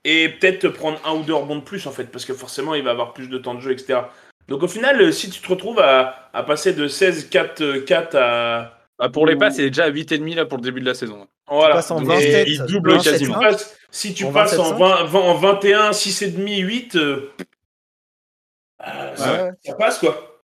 [0.04, 2.84] et peut-être prendre un ou deux rebonds de plus en fait, parce que forcément il
[2.84, 4.02] va avoir plus de temps de jeu, etc.
[4.48, 7.82] Donc au final, euh, si tu te retrouves à, à passer de 16, 4, euh,
[7.82, 8.76] 4 à.
[9.00, 10.94] Bah, pour les passes, il est déjà à 8,5 là pour le début de la
[10.94, 11.28] saison.
[11.50, 11.76] Voilà.
[11.76, 13.40] passes en Donc, 27, et il double 27, quasiment.
[13.40, 14.78] tu si tu En passes en, 27,5.
[14.78, 17.32] 20, 20 en 21, 6,5, 8, euh,
[18.88, 19.52] euh, ça, Ouais.
[19.66, 20.42] ça passe quoi.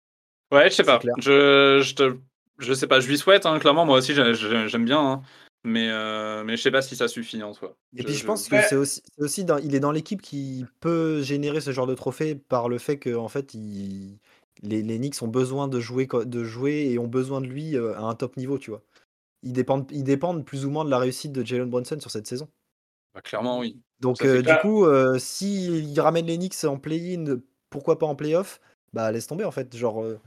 [0.53, 0.99] Ouais, je sais pas.
[1.19, 2.17] Je, je, te,
[2.59, 3.01] je sais pas.
[3.01, 3.85] Je lui souhaite, hein, clairement.
[3.85, 4.99] Moi aussi, j'ai- j'ai- j'aime bien.
[5.01, 5.23] hein.
[5.65, 7.77] Mais, euh, mais je sais pas si ça suffit en soi.
[7.97, 8.61] Et puis je pense Ouais.
[8.63, 11.95] que c'est aussi, aussi dans, il est dans l'équipe qui peut générer ce genre de
[11.95, 14.19] trophée par le fait que en fait, il-
[14.63, 17.95] les, les Knicks ont besoin de jouer, de jouer et ont besoin de lui euh,
[17.97, 18.83] à un top niveau, tu vois.
[19.43, 22.27] Ils dépendent, ils dépendent plus ou moins de la réussite de Jalen Brunson sur cette
[22.27, 22.49] saison.
[23.15, 23.81] Bah, clairement, oui.
[24.01, 27.39] Donc euh, du coup, euh, s'il ramène les Knicks en play-in,
[27.71, 28.61] pourquoi pas en play-off?
[28.93, 29.77] Bah laisse tomber en fait.
[29.77, 30.19] Genre, euh,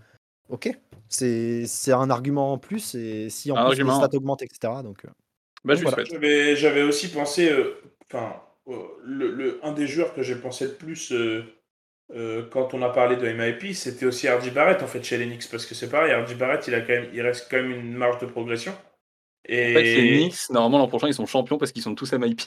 [0.50, 0.70] ok,
[1.08, 4.00] c'est c'est un argument en plus et si en Un plus argument.
[4.00, 4.84] les stats augmentent, etc.
[4.84, 5.10] Donc euh,
[5.64, 6.04] Bah, Voilà.
[6.56, 7.52] J'avais, aussi pensé,
[8.06, 8.36] enfin,
[8.68, 11.44] euh, le, le- un des joueurs que j'ai pensé le plus euh,
[12.14, 15.26] euh, quand on a parlé de MIP, c'était aussi RJ Barrett en fait chez les
[15.26, 17.72] Knicks parce que c'est pareil, RJ Barrett, il a quand même, il reste quand même
[17.72, 18.74] une marge de progression.
[19.48, 22.14] Et En fait, les Knicks, normalement, l'an prochain, ils sont champions parce qu'ils sont tous
[22.14, 22.42] MIP.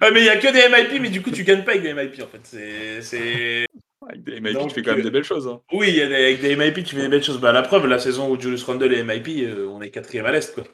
[0.00, 1.82] Ah, mais il y a que des MIP, mais du coup tu gagnes pas avec
[1.82, 2.40] des MIP en fait.
[2.42, 3.66] C'est, c'est...
[4.08, 5.46] Avec des MIP, Donc, tu fais quand même euh, des belles choses.
[5.46, 5.60] hein.
[5.72, 7.40] Oui, il y a des, avec des MIP, tu fais des belles choses.
[7.40, 10.32] Bah, la preuve, la saison où Julius Randle est MIP, euh, on est quatrième à
[10.32, 10.64] l'est quoi.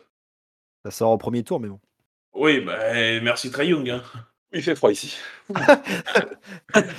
[0.84, 1.80] ça sort au premier tour, mais bon.
[2.34, 2.76] Oui, bah,
[3.22, 3.90] merci Trae Young.
[3.90, 4.02] Hein.
[4.52, 5.16] Il fait froid ici.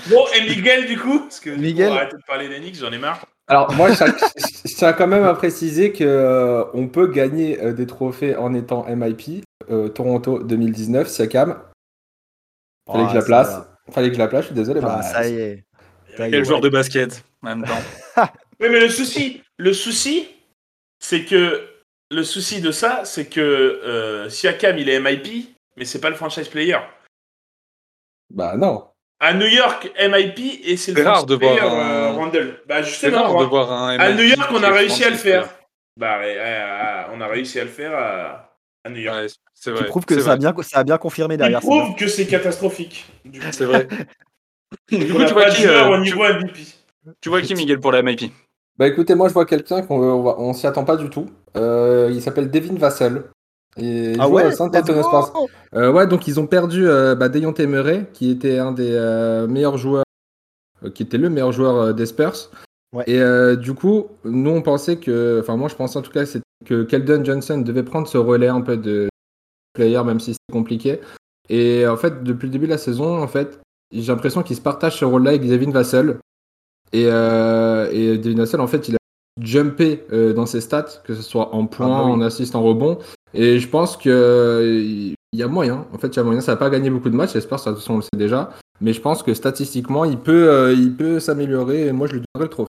[0.10, 1.20] Bon, et Miguel du coup?
[1.22, 1.90] Parce que Miguel.
[1.92, 3.26] on va arrêter de parler des Knicks, j'en ai marre.
[3.48, 7.88] Alors moi, je tiens, quand même à préciser que euh, on peut gagner euh, des
[7.88, 9.44] trophées en étant MIP.
[9.70, 11.62] Euh, Toronto 2019, Siakam.
[12.90, 13.62] Fallait que je la Ah, place.
[13.92, 14.44] Fallait que je la place.
[14.44, 14.80] Je suis désolé.
[14.84, 15.66] Ah, bah, ça y est.
[16.16, 18.24] Quel joueur de basket en même temps.
[18.60, 20.28] Oui, mais le souci, le souci,
[21.00, 21.68] c'est que
[22.10, 26.16] le souci de ça, c'est que euh, Siakam, il est MIP, mais c'est pas le
[26.16, 26.80] franchise player.
[28.32, 28.88] Bah non.
[29.20, 32.62] À New York, MIP et c'est le C'est rare de voir un- euh, Randle.
[32.68, 35.10] Bah justement, rare de voir un à MIP New York, on qui a réussi à
[35.10, 35.50] le faire.
[35.98, 36.20] Bah,
[37.14, 38.54] on a réussi à le faire à,
[38.84, 39.00] à New.
[39.00, 39.18] York.
[39.18, 39.88] Ouais, c'est Qui vrai.
[39.88, 41.62] prouve que ça a, bien, ça a bien confirmé derrière.
[41.62, 41.68] ça.
[41.68, 43.08] prouve que c'est catastrophique.
[43.26, 43.88] Du coup, C'est vrai.
[44.92, 46.14] du coup, tu vois, qui, euh, au tu,
[47.22, 48.32] tu vois qui, Miguel, pour la MIP
[48.78, 51.26] Bah écoutez, moi je vois quelqu'un qu'on on s'y attend pas du tout.
[51.56, 53.24] Euh, il s'appelle Devin Vassell.
[53.80, 55.34] Et Ah ouais Spurs.
[55.76, 59.48] Euh, ouais, donc ils ont perdu euh, bah, Dejounte Murray, qui était un des euh,
[59.48, 60.06] meilleurs joueurs,
[60.84, 62.50] euh, qui était le meilleur joueur euh, des Spurs.
[62.94, 63.04] Ouais.
[63.08, 66.26] Et euh, du coup, nous on pensait que, enfin moi je pensais en tout cas
[66.26, 69.10] c'est que Keldon Johnson devait prendre ce relais un peu de
[69.74, 71.00] player, même si c'était compliqué.
[71.50, 73.60] Et en fait, depuis le début de la saison, en fait,
[73.94, 76.18] j'ai l'impression qu'il se partage ce rôle-là avec Devin Vassell.
[76.94, 78.97] Et, euh, et Devin Vassell, en fait, il a
[79.40, 82.12] jumpé euh, dans ses stats, que ce soit en points, Ah bah oui.
[82.14, 83.00] en assist, en rebond.
[83.34, 85.86] Et je pense que euh, il il y a moyen.
[85.94, 86.40] En fait, il y a moyen.
[86.40, 88.10] Ça va pas gagner beaucoup de matchs, j'espère, ça, de toute façon, on le sait
[88.16, 88.50] déjà.
[88.80, 92.22] Mais je pense que statistiquement, il peut, euh, il peut s'améliorer et moi, je lui
[92.34, 92.70] donnerai le trophée.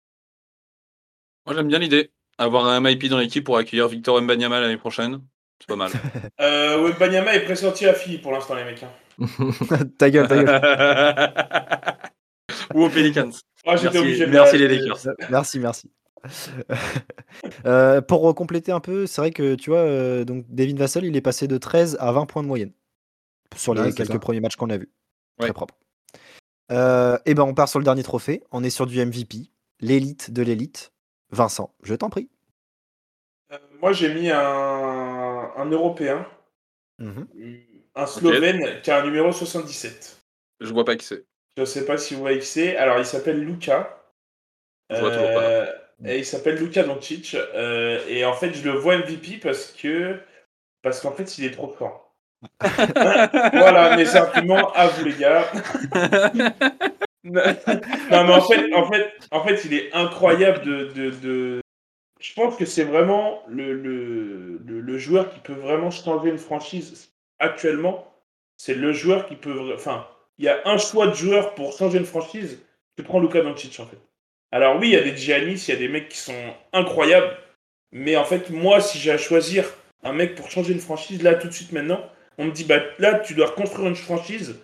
[1.46, 2.12] Moi, j'aime bien l'idée.
[2.38, 5.22] Avoir un MIP dans l'équipe pour accueillir Victor Mbanyama l'année prochaine.
[5.60, 5.92] C'est pas mal.
[6.42, 8.84] Euh, ouais, Banyama est pressenti à Philly pour l'instant, les mecs.
[8.84, 8.90] hein.
[9.98, 11.94] ta gueule, ta gueule.
[12.74, 13.32] Ou aux Pelicans.
[13.32, 15.08] J'étais Merci, obligé de merci les Lakers.
[15.08, 15.90] Euh, Merci, merci.
[17.66, 21.16] Euh, pour compléter un peu, c'est vrai que tu vois, euh, donc Devin Vassell, il
[21.16, 22.72] est passé de 13 à 20 points de moyenne
[23.56, 24.20] sur les Ouais, quelques ça.
[24.20, 24.92] premiers matchs qu'on a vus.
[25.40, 25.76] Très propre.
[26.70, 28.44] et ben on part sur le dernier trophée.
[28.52, 30.92] On est sur du MVP, l'élite de l'élite.
[31.32, 32.30] Vincent, je t'en prie.
[33.54, 34.40] Euh, Moi, j'ai mis un,
[35.56, 36.26] un Européen,
[37.00, 37.28] Mhm.
[37.96, 40.22] un Slovène qui a un numéro 77.
[40.60, 41.26] Je vois pas qui c'est.
[41.58, 42.76] Je sais pas si vous voyez qui c'est.
[42.76, 43.98] Alors, il s'appelle Luca.
[44.90, 45.66] Je vois toujours pas.
[46.06, 47.36] Et il s'appelle Luca Doncic.
[47.36, 50.20] Euh, et en fait, je le vois MVP parce que
[50.84, 52.16] parce qu'en fait, il est trop fort.
[53.54, 55.52] voilà mes arguments à vous les gars.
[57.24, 61.62] non, mais en fait, en fait, en fait, il est incroyable de, de, de-
[62.20, 66.40] Je pense que c'est vraiment le, le, le, le joueur qui peut vraiment changer une
[66.40, 68.08] franchise actuellement.
[68.58, 69.74] C'est le joueur qui peut.
[69.76, 70.08] Enfin,
[70.40, 72.60] il y a un choix de joueur pour changer une franchise.
[72.98, 74.00] Tu prends Luka Doncic en fait.
[74.52, 76.36] Alors oui, il y a des Giannis, il y a des mecs qui sont
[76.74, 77.38] incroyables.
[77.94, 79.66] Mais en fait, moi, si j'ai à choisir
[80.04, 82.02] un mec pour changer une franchise, là, tout de suite, maintenant,
[82.38, 84.56] on me dit, bah là, tu dois reconstruire une franchise.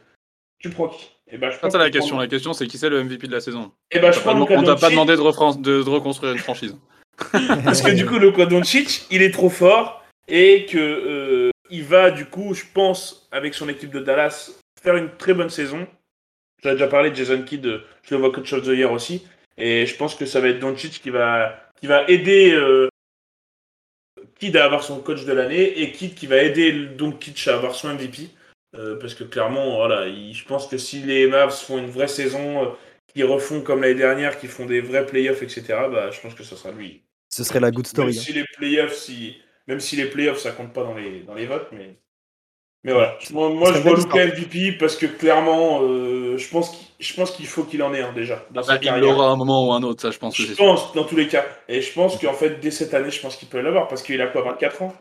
[0.59, 1.09] Tu prends qui?
[1.29, 2.15] Et bah, je C'est pense ça la que je question.
[2.15, 3.71] prends- La question, c'est qui c'est le MVP de la saison?
[3.91, 6.39] Eh ben, je prends pas, on t'a pas demandé de, refran- de- de reconstruire une
[6.39, 6.75] franchise.
[7.65, 12.11] Parce que du coup, Luka Doncic, il est trop fort et que euh, il va,
[12.11, 15.85] du coup, je pense, avec son équipe de Dallas, faire une très bonne saison.
[16.63, 19.27] J'avais déjà parlé de Jason Kidd, euh, je le vois coach of the year aussi.
[19.57, 22.89] Et je pense que ça va être Doncic qui va, qui va aider euh,
[24.39, 27.75] Kidd à avoir son coach de l'année et Kidd qui va aider Doncic à avoir
[27.75, 28.29] son MVP.
[28.75, 32.07] Euh, parce que clairement, voilà, il- je pense que si les Mavs font une vraie
[32.09, 32.69] saison, euh,
[33.07, 36.43] qui refont comme l'année dernière, qui font des vrais playoffs, etc., bah, je pense que
[36.43, 37.03] ce sera lui.
[37.29, 38.17] Ce serait la good Même story.
[38.17, 38.21] hein.
[38.21, 39.37] si les playoffs, si...
[39.67, 41.97] même si les playoffs, ça compte pas dans les, dans les votes, mais.
[42.83, 43.17] Mais voilà.
[43.31, 47.31] Moi, moi, je vois Luka MVP parce que clairement, euh, je pense qu'il je pense
[47.31, 48.99] qu'il faut qu'il en ait un déjà dans sa Bah, il carrière.
[48.99, 51.15] l'aura à un moment ou un autre, ça je pense que Je pense, dans tous
[51.15, 51.45] les cas.
[51.67, 54.21] Et je pense qu'en fait, dès cette année, je pense qu'il peut l'avoir parce qu'il
[54.21, 54.93] a quoi, 24 ans?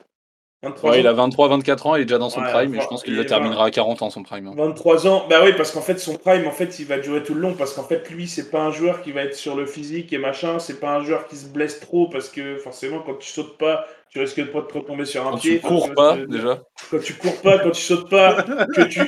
[0.63, 1.01] 23 Ouais, ans?
[1.01, 3.13] il a 23-24 ans, il est déjà dans son Ouais, prime, et je pense qu'il
[3.13, 4.47] il le terminera à 40 ans son prime.
[4.47, 4.57] hein.
[4.57, 7.35] 23 ans, bah oui, parce qu'en fait, son prime, en fait, il va durer tout
[7.35, 7.55] le long.
[7.55, 10.19] Parce qu'en fait, lui, c'est pas un joueur qui va être sur le physique et
[10.19, 10.59] machin.
[10.59, 12.09] C'est pas un joueur qui se blesse trop.
[12.09, 15.27] Parce que forcément, quand tu sautes pas, tu risques de pas de te retomber sur
[15.27, 15.61] un Quand pied.
[15.61, 16.63] tu cours pas, déjà.
[16.91, 19.01] Quand tu cours pas, quand tu sautes pas, que tu,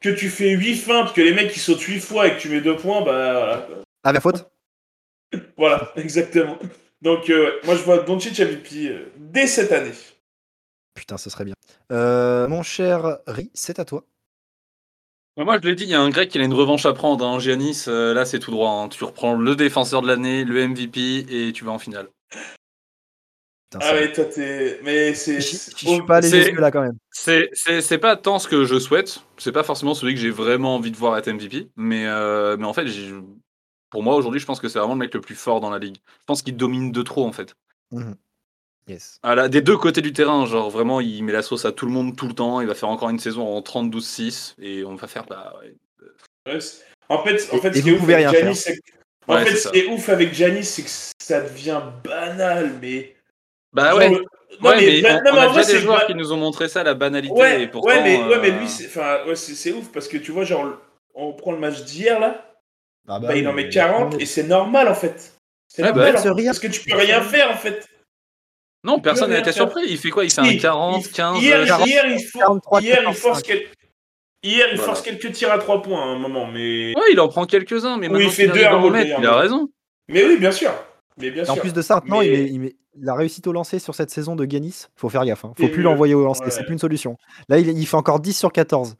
[0.00, 2.48] que tu fais 8 feintes, que les mecs ils sautent 8 fois et que tu
[2.48, 3.68] mets 2 points, bah voilà.
[4.04, 4.48] Ah, la faute?
[5.56, 6.58] Voilà, exactement.
[7.00, 9.92] Donc, euh, moi, je vois Doncic MVP euh, dès cette année.
[10.94, 11.54] Putain, ce serait bien.
[11.90, 14.04] Euh, mon cher Ri, c'est à toi.
[15.38, 16.92] Ouais, Moi, je l'ai dit, il y a un grec qui a une revanche à
[16.92, 17.24] prendre.
[17.26, 17.38] Hein.
[17.38, 18.70] Giannis, euh, là, c'est tout droit.
[18.70, 18.88] hein.
[18.88, 22.08] Tu reprends le défenseur de l'année, le MVP, et tu vas en finale.
[23.72, 24.80] Putain, Ah, mais toi, t'es.
[24.84, 25.40] Mais c'est.
[25.40, 26.96] Je je c'est- suis pas allé jusque là quand même.
[27.10, 30.30] C'est c'est- c'est pas tant ce que je souhaite, c'est pas forcément celui que j'ai
[30.30, 32.86] vraiment envie de voir être MVP, mais, euh, mais en fait,
[33.90, 35.78] pour moi, aujourd'hui, je pense que c'est vraiment le mec le plus fort dans la
[35.78, 35.96] ligue.
[36.20, 37.54] Je pense qu'il domine de trop, en fait.
[37.92, 38.14] Mhm.
[38.88, 39.18] Yes.
[39.22, 41.86] Ah là, des deux côtés du terrain, genre vraiment, il met la sauce à tout
[41.86, 42.60] le monde tout le temps.
[42.60, 45.24] Il va faire encore une saison en 30-12-6 et on va faire.
[45.24, 45.74] Bah, ouais.
[46.52, 46.58] Ouais,
[47.08, 48.74] En fait, en fait et ce qui vous est ouf pouvez avec rien Giannis, c'est
[48.76, 48.80] que-
[49.28, 49.70] En Ouais, fait, c'est ce ça.
[49.70, 50.90] qui est ouf avec Giannis, c'est que
[51.22, 53.14] ça devient banal, mais.
[53.72, 54.24] Bah Genre ouais, le-
[54.60, 56.68] Non, ouais, mais, bah- on, non, mais on vrai, des joueurs qui nous ont montré
[56.68, 57.34] ça, la banalité.
[57.34, 59.90] Ouais, et pourtant, ouais, mais, ouais, mais euh, lui, c'est enfin, ouais, c'est- c'est ouf
[59.90, 60.66] parce que tu vois, genre,
[61.14, 62.48] on prend le match d'hier là,
[63.08, 65.32] Ah bah, il en met 40 et c'est normal en fait.
[65.68, 66.44] C'est Ouais, normal bah, rien.
[66.50, 67.86] parce que tu peux rien faire en fait.
[68.84, 69.54] Non, personne n'a été faire.
[69.54, 69.84] surpris.
[69.88, 70.24] Il fait quoi?
[70.24, 71.42] Il fait un 40, il- 15.
[71.42, 73.66] Hier, 40, hier, il, for- 43, hier, il 14, force, quel-
[74.42, 74.82] hier, il Voilà.
[74.82, 76.92] force quelques tirs à 3 points à un moment, mais.
[76.96, 79.20] Ouais, il en prend quelques-uns, mais maintenant il fait deux à mettre, d'ailleurs.
[79.20, 79.68] il a raison.
[80.08, 80.72] Mais oui, bien sûr.
[81.16, 81.62] Mais bien Et en sûr.
[81.62, 83.94] plus de ça, maintenant, Mais- il, met- il met- il a réussi au lancer sur
[83.94, 84.86] cette saison de Ganis.
[84.96, 85.44] Faut faire gaffe.
[85.44, 85.52] Hein.
[85.56, 86.44] Faut Et plus le- l'envoyer au lancer.
[86.44, 86.50] ouais.
[86.50, 87.16] C'est plus une solution.
[87.48, 88.96] Là, il, il fait encore 10 sur 14.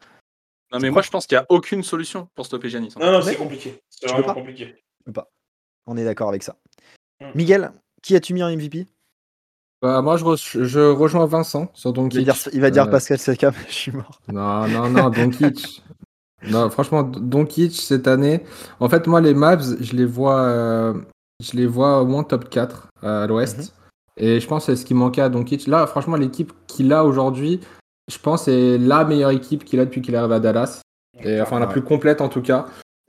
[0.73, 2.95] Non, mais moi, je pense qu'il n'y a aucune solution pour stopper Giannis.
[2.99, 3.81] Non, non, c'est Mais- compliqué.
[3.91, 4.35] C'est vraiment pas.
[4.35, 4.75] compliqué.
[5.87, 6.57] On est d'accord avec ça.
[7.21, 7.27] Mm.
[7.35, 8.87] Miguel, qui as-tu mis en MVP
[9.83, 12.25] Bah, moi, je, re- je rejoins Vincent sur Il va Doncic.
[12.25, 13.53] dire, il va dire Euh, Pascal Siakam.
[13.69, 14.21] Je suis mort.
[14.29, 15.83] Non, non, non, Doncic.
[16.45, 18.45] non, franchement, Doncic cette année.
[18.81, 20.95] En fait, moi, les Mavs, je les vois, euh,
[21.43, 23.59] je les vois au moins top 4 euh, à l'Ouest.
[23.59, 23.65] Mhm.
[24.17, 25.67] Et je pense que c'est ce qui manquait à Doncic.
[25.67, 27.61] Là, franchement, l'équipe qu'il a aujourd'hui,
[28.11, 30.83] je pense, c'est la meilleure équipe qu'il a depuis qu'il est arrivé à Dallas.
[31.23, 32.67] Et, enfin, la plus complète en tout cas.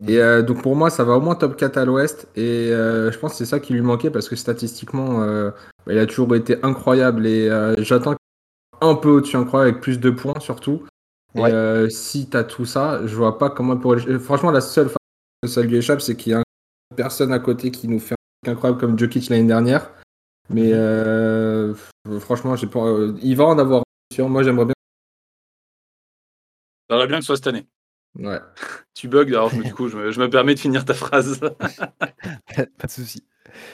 [0.07, 2.27] Et euh, donc pour moi, ça va au moins top 4 à l'Ouest.
[2.35, 5.51] Et euh, je pense que c'est ça qui lui manquait parce que statistiquement, euh,
[5.87, 7.25] il a toujours été incroyable.
[7.25, 8.15] Et j'attends
[8.81, 10.83] un peu au-dessus incroyable avec plus de points surtout.
[11.35, 11.89] Et Ouais.
[11.89, 13.95] si t'as tout ça, je vois pas comment pour.
[14.19, 14.97] Franchement, la seule façon
[15.41, 18.13] que ça lui échappe, c'est qu'il y a une personne à côté qui nous fait
[18.13, 19.89] un truc incroyable comme Jokic l'année dernière.
[20.49, 21.73] Mais euh,
[22.19, 22.85] franchement, j'ai pas.
[22.85, 24.29] euh, il va en avoir sûr.
[24.29, 24.73] Moi, j'aimerais bien.
[26.89, 27.65] J'aimerais bien que ce soit cette année.
[28.15, 28.39] Ouais.
[28.95, 31.39] Tu bugs, alors du coup, je me, je me permets de finir ta phrase.
[32.55, 33.23] Pas de souci.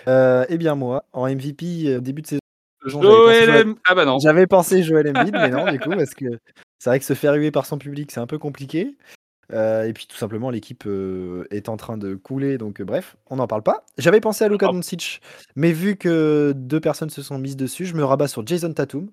[0.07, 2.39] Euh, eh bien moi, en MVP euh, début de saison,
[2.85, 4.17] Joël Joël- M- Ah bah non.
[4.19, 6.25] j'avais pensé Joel Embiid, mais non du coup parce que
[6.79, 8.95] c'est vrai que se faire huer par son public c'est un peu compliqué.
[9.51, 13.17] Euh, et puis tout simplement l'équipe euh, est en train de couler, donc euh, bref,
[13.29, 13.83] on n'en parle pas.
[13.97, 14.73] J'avais pensé à Luka Oh.
[14.73, 15.21] Doncic,
[15.55, 19.09] mais vu que deux personnes se sont mises dessus, je me rabats sur Jason Tatum.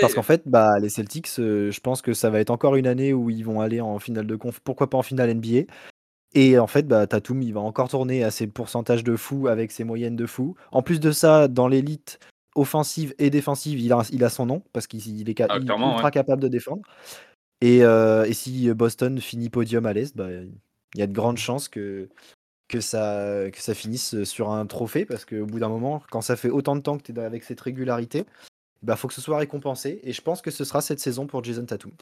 [0.00, 3.12] Parce qu'en fait, bah, les Celtics, je pense que ça va être encore une année
[3.12, 5.70] où ils vont aller en finale de conf, pourquoi pas en finale NBA.
[6.34, 9.72] Et en fait, bah, Tatum, il va encore tourner à ses pourcentages de fou avec
[9.72, 10.54] ses moyennes de fou.
[10.72, 12.18] En plus de ça, dans l'élite
[12.54, 15.62] offensive et défensive, il a, il a son nom parce qu'il il est Ah, il
[15.62, 16.10] est clairement, ultra ouais.
[16.10, 16.82] capable de défendre.
[17.60, 21.38] Et, euh, et si Boston finit podium à l'Est, bah, il y a de grandes
[21.38, 22.08] chances que,
[22.68, 26.36] que, ça, que ça finisse sur un trophée parce qu'au bout d'un moment, quand ça
[26.36, 28.24] fait autant de temps que tu es avec cette régularité,
[28.82, 30.00] il bah, faut que ce soit récompensé.
[30.02, 31.92] Et je pense que ce sera cette saison pour Jason Tatum.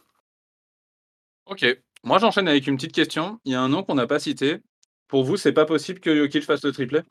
[1.46, 1.64] Ok.
[2.02, 3.40] Moi, j'enchaîne avec une petite question.
[3.44, 4.60] Il y a un nom qu'on n'a pas cité.
[5.08, 7.02] Pour vous, c'est pas possible que Jokic fasse le triplé?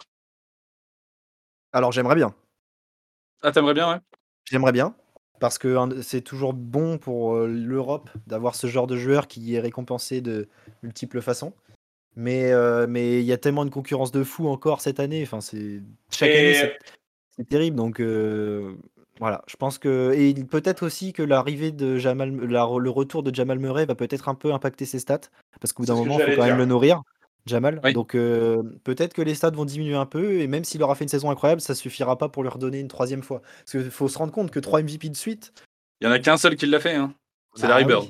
[1.71, 2.36] Alors j'aimerais bien.
[3.41, 3.99] Ah, t'aimerais bien, ouais
[4.45, 4.95] J'aimerais bien.
[5.39, 9.56] Parce que hein, c'est toujours bon pour euh, l'Europe d'avoir ce genre de joueur qui
[9.56, 10.48] est récompensé de
[10.84, 11.54] multiples façons.
[12.15, 15.24] Mais euh, mais il y a tellement de concurrence de fou encore cette année.
[15.24, 16.72] Enfin, c'est chaque Et- année,
[17.36, 17.76] c'est- terrible.
[17.76, 18.76] Donc euh,
[19.19, 23.34] voilà, je pense que et peut-être aussi que l'arrivée de Jamal, la- le retour de
[23.34, 25.22] Jamal Murray va peut-être un peu impacter ses stats
[25.60, 27.02] parce qu'au bout d'un moment, il faut quand même le nourrir.
[27.45, 27.82] Jamal.
[27.84, 27.93] Oui.
[27.93, 31.03] Donc euh, peut-être que les stats vont diminuer un peu et même s'il aura fait
[31.03, 33.41] une saison incroyable, ça suffira pas pour lui redonner une troisième fois.
[33.60, 35.53] Parce qu'il faut se rendre compte que 3 MVP de suite,
[36.01, 36.95] Il y en a qu'un seul qui l'a fait.
[36.95, 37.13] Hein.
[37.56, 37.89] C'est bah Larry oui.
[37.89, 38.08] Bird.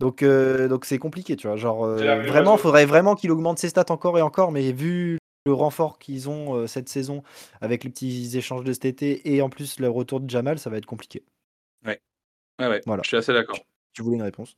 [0.00, 1.56] Donc euh, donc c'est compliqué, tu vois.
[1.56, 2.58] Genre euh, vraiment, ouais.
[2.58, 6.56] faudrait vraiment qu'il augmente ses stats encore et encore, mais vu le renfort qu'ils ont
[6.56, 7.22] euh, cette saison
[7.60, 10.70] avec les petits échanges de cet été et en plus le retour de Jamal, ça
[10.70, 11.22] va être compliqué.
[11.86, 12.00] Ouais,
[12.60, 12.80] ouais.
[12.86, 13.02] Voilà.
[13.02, 13.58] Je suis assez d'accord.
[13.92, 14.56] Tu voulais une réponse?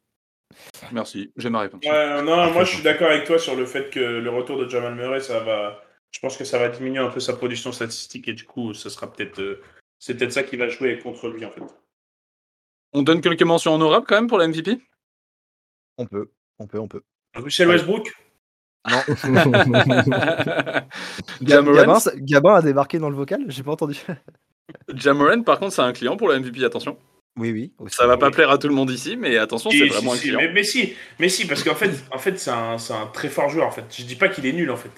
[0.93, 1.33] Merci.
[1.37, 1.85] J'ai ma réponse.
[1.85, 4.69] Ouais, non, moi je suis d'accord avec toi sur le fait que le retour de
[4.69, 5.81] Jamal Murray, ça va.
[6.11, 8.89] Je pense que ça va diminuer un peu sa production statistique et du coup, ce
[8.89, 9.41] sera peut-être.
[9.41, 9.61] euh,
[9.99, 11.63] C'est peut-être ça qui va jouer contre lui en fait.
[12.93, 14.79] On donne quelques mentions honorables quand même pour la MVP
[15.99, 16.31] On peut,
[16.61, 17.03] on peut, on peut.
[17.35, 17.75] Russell Ouais.
[17.75, 18.13] Westbrook?
[21.41, 23.99] Jamoran, Gabin, Gabin a débarqué dans le vocal, j'ai pas entendu.
[24.95, 26.99] Jamoran, par contre, c'est un client pour la MVP, attention.
[27.37, 27.73] Oui, oui.
[27.79, 27.97] aussi.
[27.97, 28.33] Ça va pas Oui.
[28.33, 30.39] plaire à tout le monde ici, mais attention, c'est si, vraiment un si, client.
[30.41, 33.29] mais, mais si, mais si, parce qu'en fait, en fait c'est un, c'est un très
[33.29, 33.85] fort joueur en fait.
[33.97, 34.91] Je dis pas qu'il est nul en fait.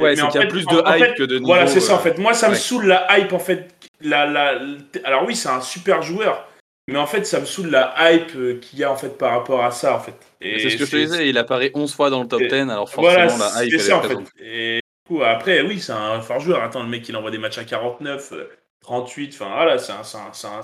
[0.00, 1.46] Ouais, Mais c'est qu'il y a fait- plus de en hype fait, que de niveau.
[1.46, 2.18] Voilà, c'est ça en euh, fait.
[2.18, 2.58] Moi, ça me ouais.
[2.58, 3.68] saoule la hype en fait.
[4.00, 4.58] La, la,
[5.04, 6.48] alors oui, c'est un super joueur,
[6.88, 9.32] mais en fait, ça me saoule la hype euh, qu'il y a en fait par
[9.32, 10.16] rapport à ça en fait.
[10.40, 12.48] Et C'est ce que je te disais, il apparaît 11 fois dans le top Et-
[12.48, 14.18] 10, alors Voilà, forcément la hype c'est elle ça est en fait.
[14.42, 16.62] Et du coup, après, oui, c'est un fort joueur.
[16.62, 18.48] Attends, le mec, il envoie des matchs à 49, euh,
[18.80, 20.60] 38, enfin voilà, c'est un, c'est un, c'est un,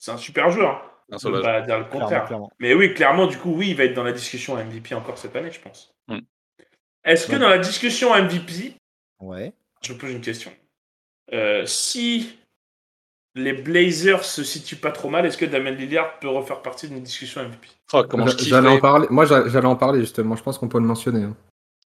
[0.00, 0.84] c'est un super joueur.
[1.16, 1.42] Sauvage.
[1.42, 2.24] pas dire le contraire.
[2.26, 2.50] clairement.
[2.60, 5.34] Mais oui, clairement, du coup, oui, il va être dans la discussion MVP encore cette
[5.34, 5.92] année, je pense.
[6.08, 6.18] Hmm.
[7.04, 7.38] Est-ce que Ouais.
[7.40, 8.74] dans la discussion MVP,
[9.20, 9.52] Ouais.
[9.82, 10.52] je me pose une question.
[11.32, 12.38] Euh, si
[13.34, 17.02] les Blazers se situent pas trop mal, est-ce que Damien Lillard peut refaire partie d'une
[17.02, 19.08] discussion MVP Oh, comment je J'allais en parler.
[19.10, 20.36] Moi, j'a- j'allais en parler justement.
[20.36, 21.24] Je pense qu'on peut le mentionner.
[21.24, 21.36] hein.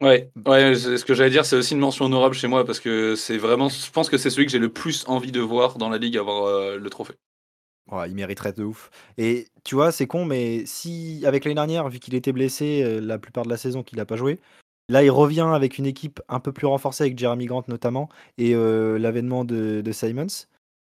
[0.02, 3.16] Ouais, ouais, ce que j'allais dire, c'est aussi une mention honorable chez moi parce que
[3.16, 5.90] c'est vraiment, je pense que c'est celui que j'ai le plus envie de voir dans
[5.90, 7.14] la ligue avoir euh, le trophée.
[7.92, 8.90] Ouais, il mériterait de ouf.
[9.18, 13.02] Et tu vois, c'est con, mais si, avec l'année dernière, vu qu'il était blessé euh,
[13.02, 14.40] la plupart de la saison, qu'il n'a pas joué,
[14.88, 18.56] là, il revient avec une équipe un peu plus renforcée, avec Jeremy Grant notamment, et
[18.56, 20.28] euh, l'avènement de, de Simons.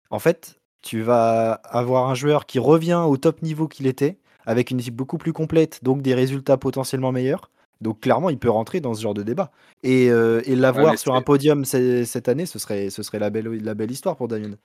[0.09, 4.72] En fait, tu vas avoir un joueur qui revient au top niveau qu'il était, avec
[4.72, 7.51] une équipe beaucoup plus complète, donc des résultats potentiellement meilleurs.
[7.82, 9.51] Donc clairement, il peut rentrer dans ce genre de débat.
[9.84, 13.30] Et, euh, et l'avoir sur un podium ce- cette année, ce serait, ce serait la,
[13.32, 14.55] belle, la belle histoire pour Damien.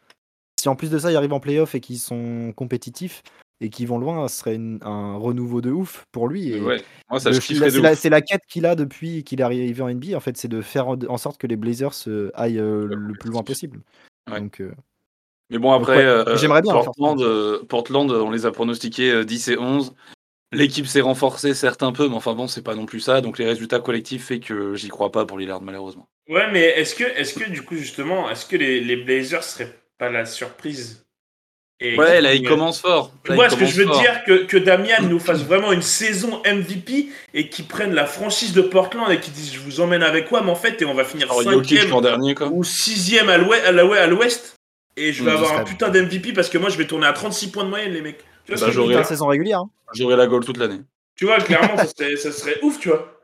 [0.66, 3.22] Si en plus de ça, ils arrivent en playoff et qu'ils sont compétitifs
[3.60, 6.50] et qu'ils vont loin, ce serait une- un renouveau de ouf pour lui.
[6.54, 7.98] Et Ouais, moi ça le- je kifferais de c'est la, ouf.
[8.00, 10.60] c'est la quête qu'il a depuis qu'il est arrivé en NBA, en fait, c'est de
[10.62, 13.78] faire en sorte que les Blazers euh, aillent euh, le plus loin possible.
[14.28, 14.40] Ouais.
[14.40, 14.72] Donc, euh,
[15.50, 19.24] Mais bon, après, ouais, euh, j'aimerais bien Portland, euh, Portland, on les a pronostiqués euh,
[19.24, 19.94] 10 et 11.
[20.52, 23.20] L'équipe s'est renforcée, certes un peu, mais enfin bon, c'est pas non plus ça.
[23.20, 26.08] Donc les résultats collectifs fait que j'y crois pas pour Lillard, malheureusement.
[26.28, 29.72] Ouais, mais est-ce que, est que du coup, justement, est-ce que les, les Blazers seraient
[29.99, 31.05] pas la surprise
[31.80, 33.12] Et Ouais, là, il commence fort.
[33.24, 34.01] Tu Là, vois il ce que je veux fort.
[34.01, 38.53] dire que, que Damian nous fasse vraiment une saison MVP et qu'ils prennent la franchise
[38.55, 40.94] de Portland et qu'ils disent je vous emmène avec moi, mais en fait, et on
[40.94, 42.49] va finir Alors, Jokic cinquième l'an dernier, quoi.
[42.49, 44.57] ou sixième à l'ouest, à la- à l'ouest
[44.97, 47.12] et je vais Mm, avoir un putain d'MVP parce que moi je vais tourner à
[47.12, 48.18] 36 points de moyenne, les mecs.
[48.47, 49.61] Tu vois, Bah, Putain, dire saison régulière.
[49.61, 49.70] hein.
[49.92, 50.80] J'aurai la goal toute l'année.
[51.16, 53.20] Tu vois, clairement, ça serait, ça serait ouf, tu vois.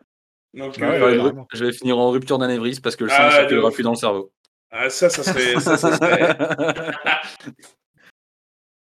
[0.53, 1.33] Donc, Bah ouais, euh, ouais.
[1.55, 3.75] Je vais finir en rupture d'anévrisme parce que le Ah, sang circulera ouf.
[3.75, 4.31] plus dans le cerveau.
[4.73, 5.61] Ah, ça, ça serait.
[5.61, 6.37] Ça, ça serait...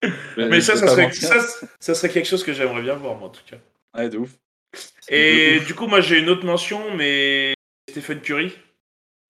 [0.36, 1.28] Mais ça, je ça serait, mentir.
[1.28, 3.56] ça, ça serait quelque chose que j'aimerais bien voir, moi, en tout cas.
[3.96, 4.30] Ouais, de ouf.
[5.08, 7.54] Et du coup, moi, j'ai une autre mention, mais
[7.90, 8.56] Stephen Curry.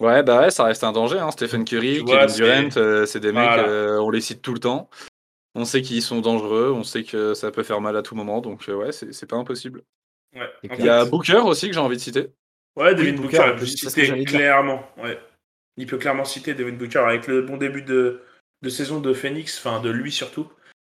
[0.00, 1.18] Ouais, bah ouais, ça reste un danger.
[1.18, 1.30] Hein.
[1.30, 4.54] Stephen Curry, Tu vois, Kevin Durant, euh, c'est des mecs, euh, on les cite tout
[4.54, 4.88] le temps.
[5.54, 8.40] On sait qu'ils sont dangereux, on sait que ça peut faire mal à tout moment,
[8.40, 9.82] donc euh, ouais, c'est c'est pas impossible.
[10.34, 10.48] Ouais.
[10.78, 12.28] Il y a Booker aussi que j'ai envie de citer.
[12.76, 14.88] Ouais, Devin Oui, Booker, Booker, que citer clairement.
[14.96, 15.18] Ouais.
[15.80, 18.20] Il peut clairement citer Devin Booker avec le bon début de,
[18.62, 20.50] de saison de Phoenix, enfin de lui surtout.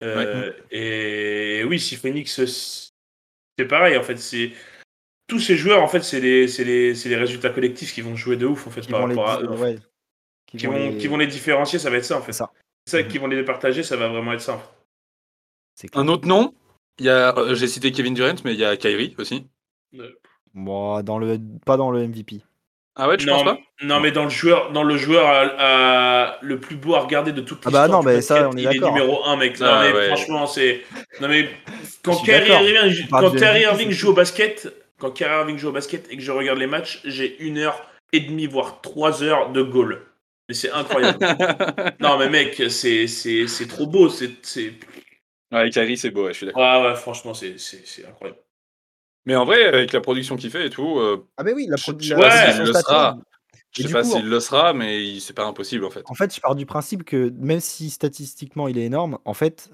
[0.03, 2.41] Euh, Et oui, si Phoenix,
[3.57, 4.17] c'est pareil en fait.
[4.17, 4.51] C'est
[5.27, 8.15] tous ces joueurs en fait, c'est les, c'est les, c'est les résultats collectifs qui vont
[8.15, 9.77] jouer de ouf en fait Qui par vont les, rapport à ouais,
[10.47, 12.33] qui Qui vont vont, les- qui vont les différencier, ça va être ça en fait.
[12.33, 12.43] C'est
[12.87, 13.03] ça.
[13.03, 13.07] Mhm.
[13.07, 14.55] qui vont les départager, ça va vraiment être ça.
[14.55, 14.69] en fait.
[15.75, 16.03] C'est clair.
[16.03, 16.53] Un autre nom,
[16.99, 19.45] il y a, euh, j'ai cité Kevin Durant, mais il y a Kyrie aussi.
[20.53, 22.41] Bon, dans le, pas dans le MVP.
[22.95, 23.59] Ah ouais, tu penses Non, pas?
[23.83, 27.31] non, mais dans le joueur, dans le joueur à- à- le plus beau à regarder
[27.31, 28.93] de toute Ah bah l'histoire non, mais ça, on est il est d'accord.
[28.93, 29.55] numéro 1 mec.
[29.61, 30.07] Ah non mais ouais.
[30.07, 30.81] franchement, c'est
[31.19, 31.49] non mais
[32.03, 32.49] quand Kyrie.
[32.49, 36.31] Irving, quand Kyrie joue au basket, quand Kyrie Irving joue au basket et que je
[36.31, 37.81] regarde les matchs, j'ai une heure
[38.13, 40.01] et demie voire trois heures de goal.
[40.49, 41.19] Mais c'est incroyable.
[42.01, 44.73] non mais mec, c'est c'est c'est trop beau, c'est
[45.51, 46.61] Ouais, Kyrie, c'est beau, ouais, je suis d'accord.
[46.61, 48.39] ouais, ouais, franchement, c'est c'est c'est incroyable.
[49.25, 51.77] Mais en vrai, avec la production qu'il fait et tout, euh, Ah mais oui, la,
[51.77, 53.17] production s'il le statue, sera.
[53.77, 56.03] Et je sais pas s'il le sera, mais c'est pas impossible en fait.
[56.07, 59.69] En fait, je pars du principe que même si statistiquement il est énorme, en fait,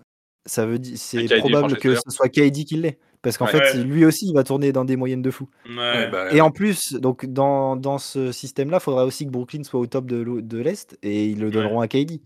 [0.46, 3.00] ça veut dire c'est probable que ce soit KD qui l'est.
[3.24, 3.52] Parce qu'en Ouais.
[3.52, 3.84] fait, Ouais.
[3.84, 5.50] lui aussi, il va tourner dans des moyennes de fou.
[5.68, 5.76] Ouais.
[5.76, 9.64] Ouais, bah, Et en plus, donc dans, dans ce système-là, il faudra aussi que Brooklyn
[9.64, 12.22] soit au top de l'Est et ils le donneront à KD.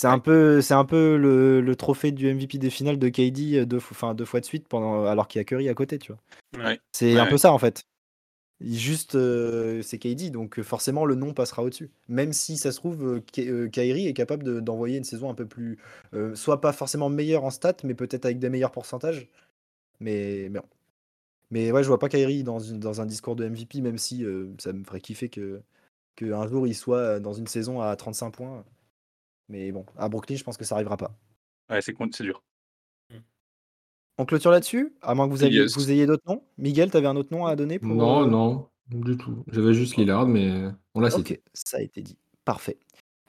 [0.00, 3.66] C'est un peu, c'est un peu le, le trophée du MVP des finales de KD
[3.66, 5.98] deux, fois- enfin, deux fois de suite pendant, alors qu'il y a Curry à côté,
[5.98, 6.20] tu vois.
[6.64, 6.80] Ouais.
[6.92, 7.30] C'est un Ouais.
[7.30, 7.82] peu ça en fait.
[8.60, 11.90] Il- Juste, euh, c'est KD, donc euh, forcément le nom passera au-dessus.
[12.08, 15.30] Même si ça se trouve, euh, Ky- euh, Kyrie est capable de- d'envoyer une saison
[15.30, 15.78] un peu plus,
[16.14, 19.28] euh, soit pas forcément meilleure en stats, mais peut-être avec des meilleurs pourcentages.
[20.00, 20.66] Mais, mais, bon.
[21.50, 22.60] mais ouais, je vois pas Kyrie dans,
[23.00, 25.62] un discours de MVP, même si euh, ça me ferait kiffer que,
[26.16, 28.64] que un jour il soit euh, dans une saison à 35 points.
[29.48, 31.12] Mais bon, à Brooklyn, je pense que ça arrivera pas.
[31.70, 32.42] ouais, c'est con- c'est dur.
[34.20, 35.74] On clôture là-dessus À moins que vous, aviez, Yes.
[35.76, 38.68] vous ayez d'autres noms Miguel, t'avais un autre nom à donner pour, Non, euh, non,
[38.88, 39.44] du tout.
[39.46, 40.50] J'avais juste Lillard, mais
[40.94, 41.34] on l'a cité.
[41.34, 42.18] Ok, ça a été dit.
[42.44, 42.78] Parfait.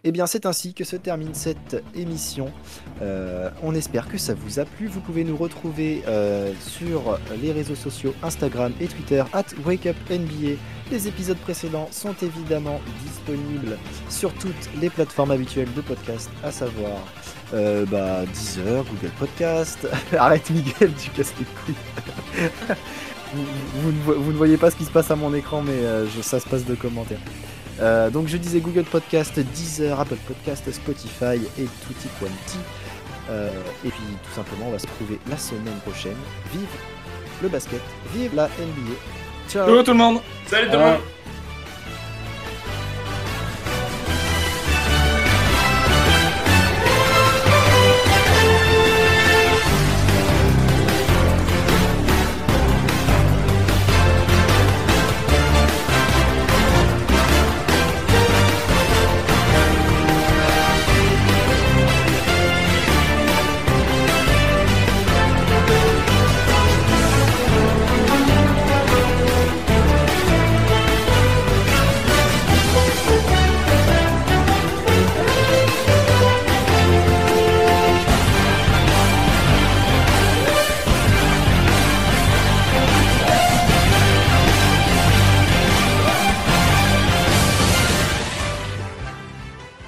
[0.06, 2.54] Eh bien, c'est ainsi que se termine cette émission.
[3.02, 4.88] Euh, on espère que ça vous a plu.
[4.88, 10.58] Vous pouvez nous retrouver euh, sur les réseaux sociaux Instagram et Twitter at WakeUpNBA.
[10.90, 13.78] Les épisodes précédents sont évidemment disponibles
[14.10, 16.98] sur toutes les plateformes habituelles de podcast, à savoir
[17.54, 19.86] euh, bah, Deezer, Google Podcast.
[20.18, 22.56] Arrête Miguel, tu casses les couilles.
[23.76, 26.64] vous, ne voyez pas ce qui se passe à mon écran, mais ça se passe
[26.64, 27.20] de commentaires.
[27.82, 32.58] Euh, donc je disais Google Podcast, Deezer, Apple Podcast, Spotify et Tutti Quanti.
[33.30, 33.50] Euh,
[33.86, 36.18] et puis tout simplement, on va se retrouver la semaine prochaine.
[36.52, 36.68] Vive
[37.42, 37.82] le basket,
[38.14, 38.96] vive la NBA.
[39.50, 41.00] Ciao Hello tout le monde Salut tout le monde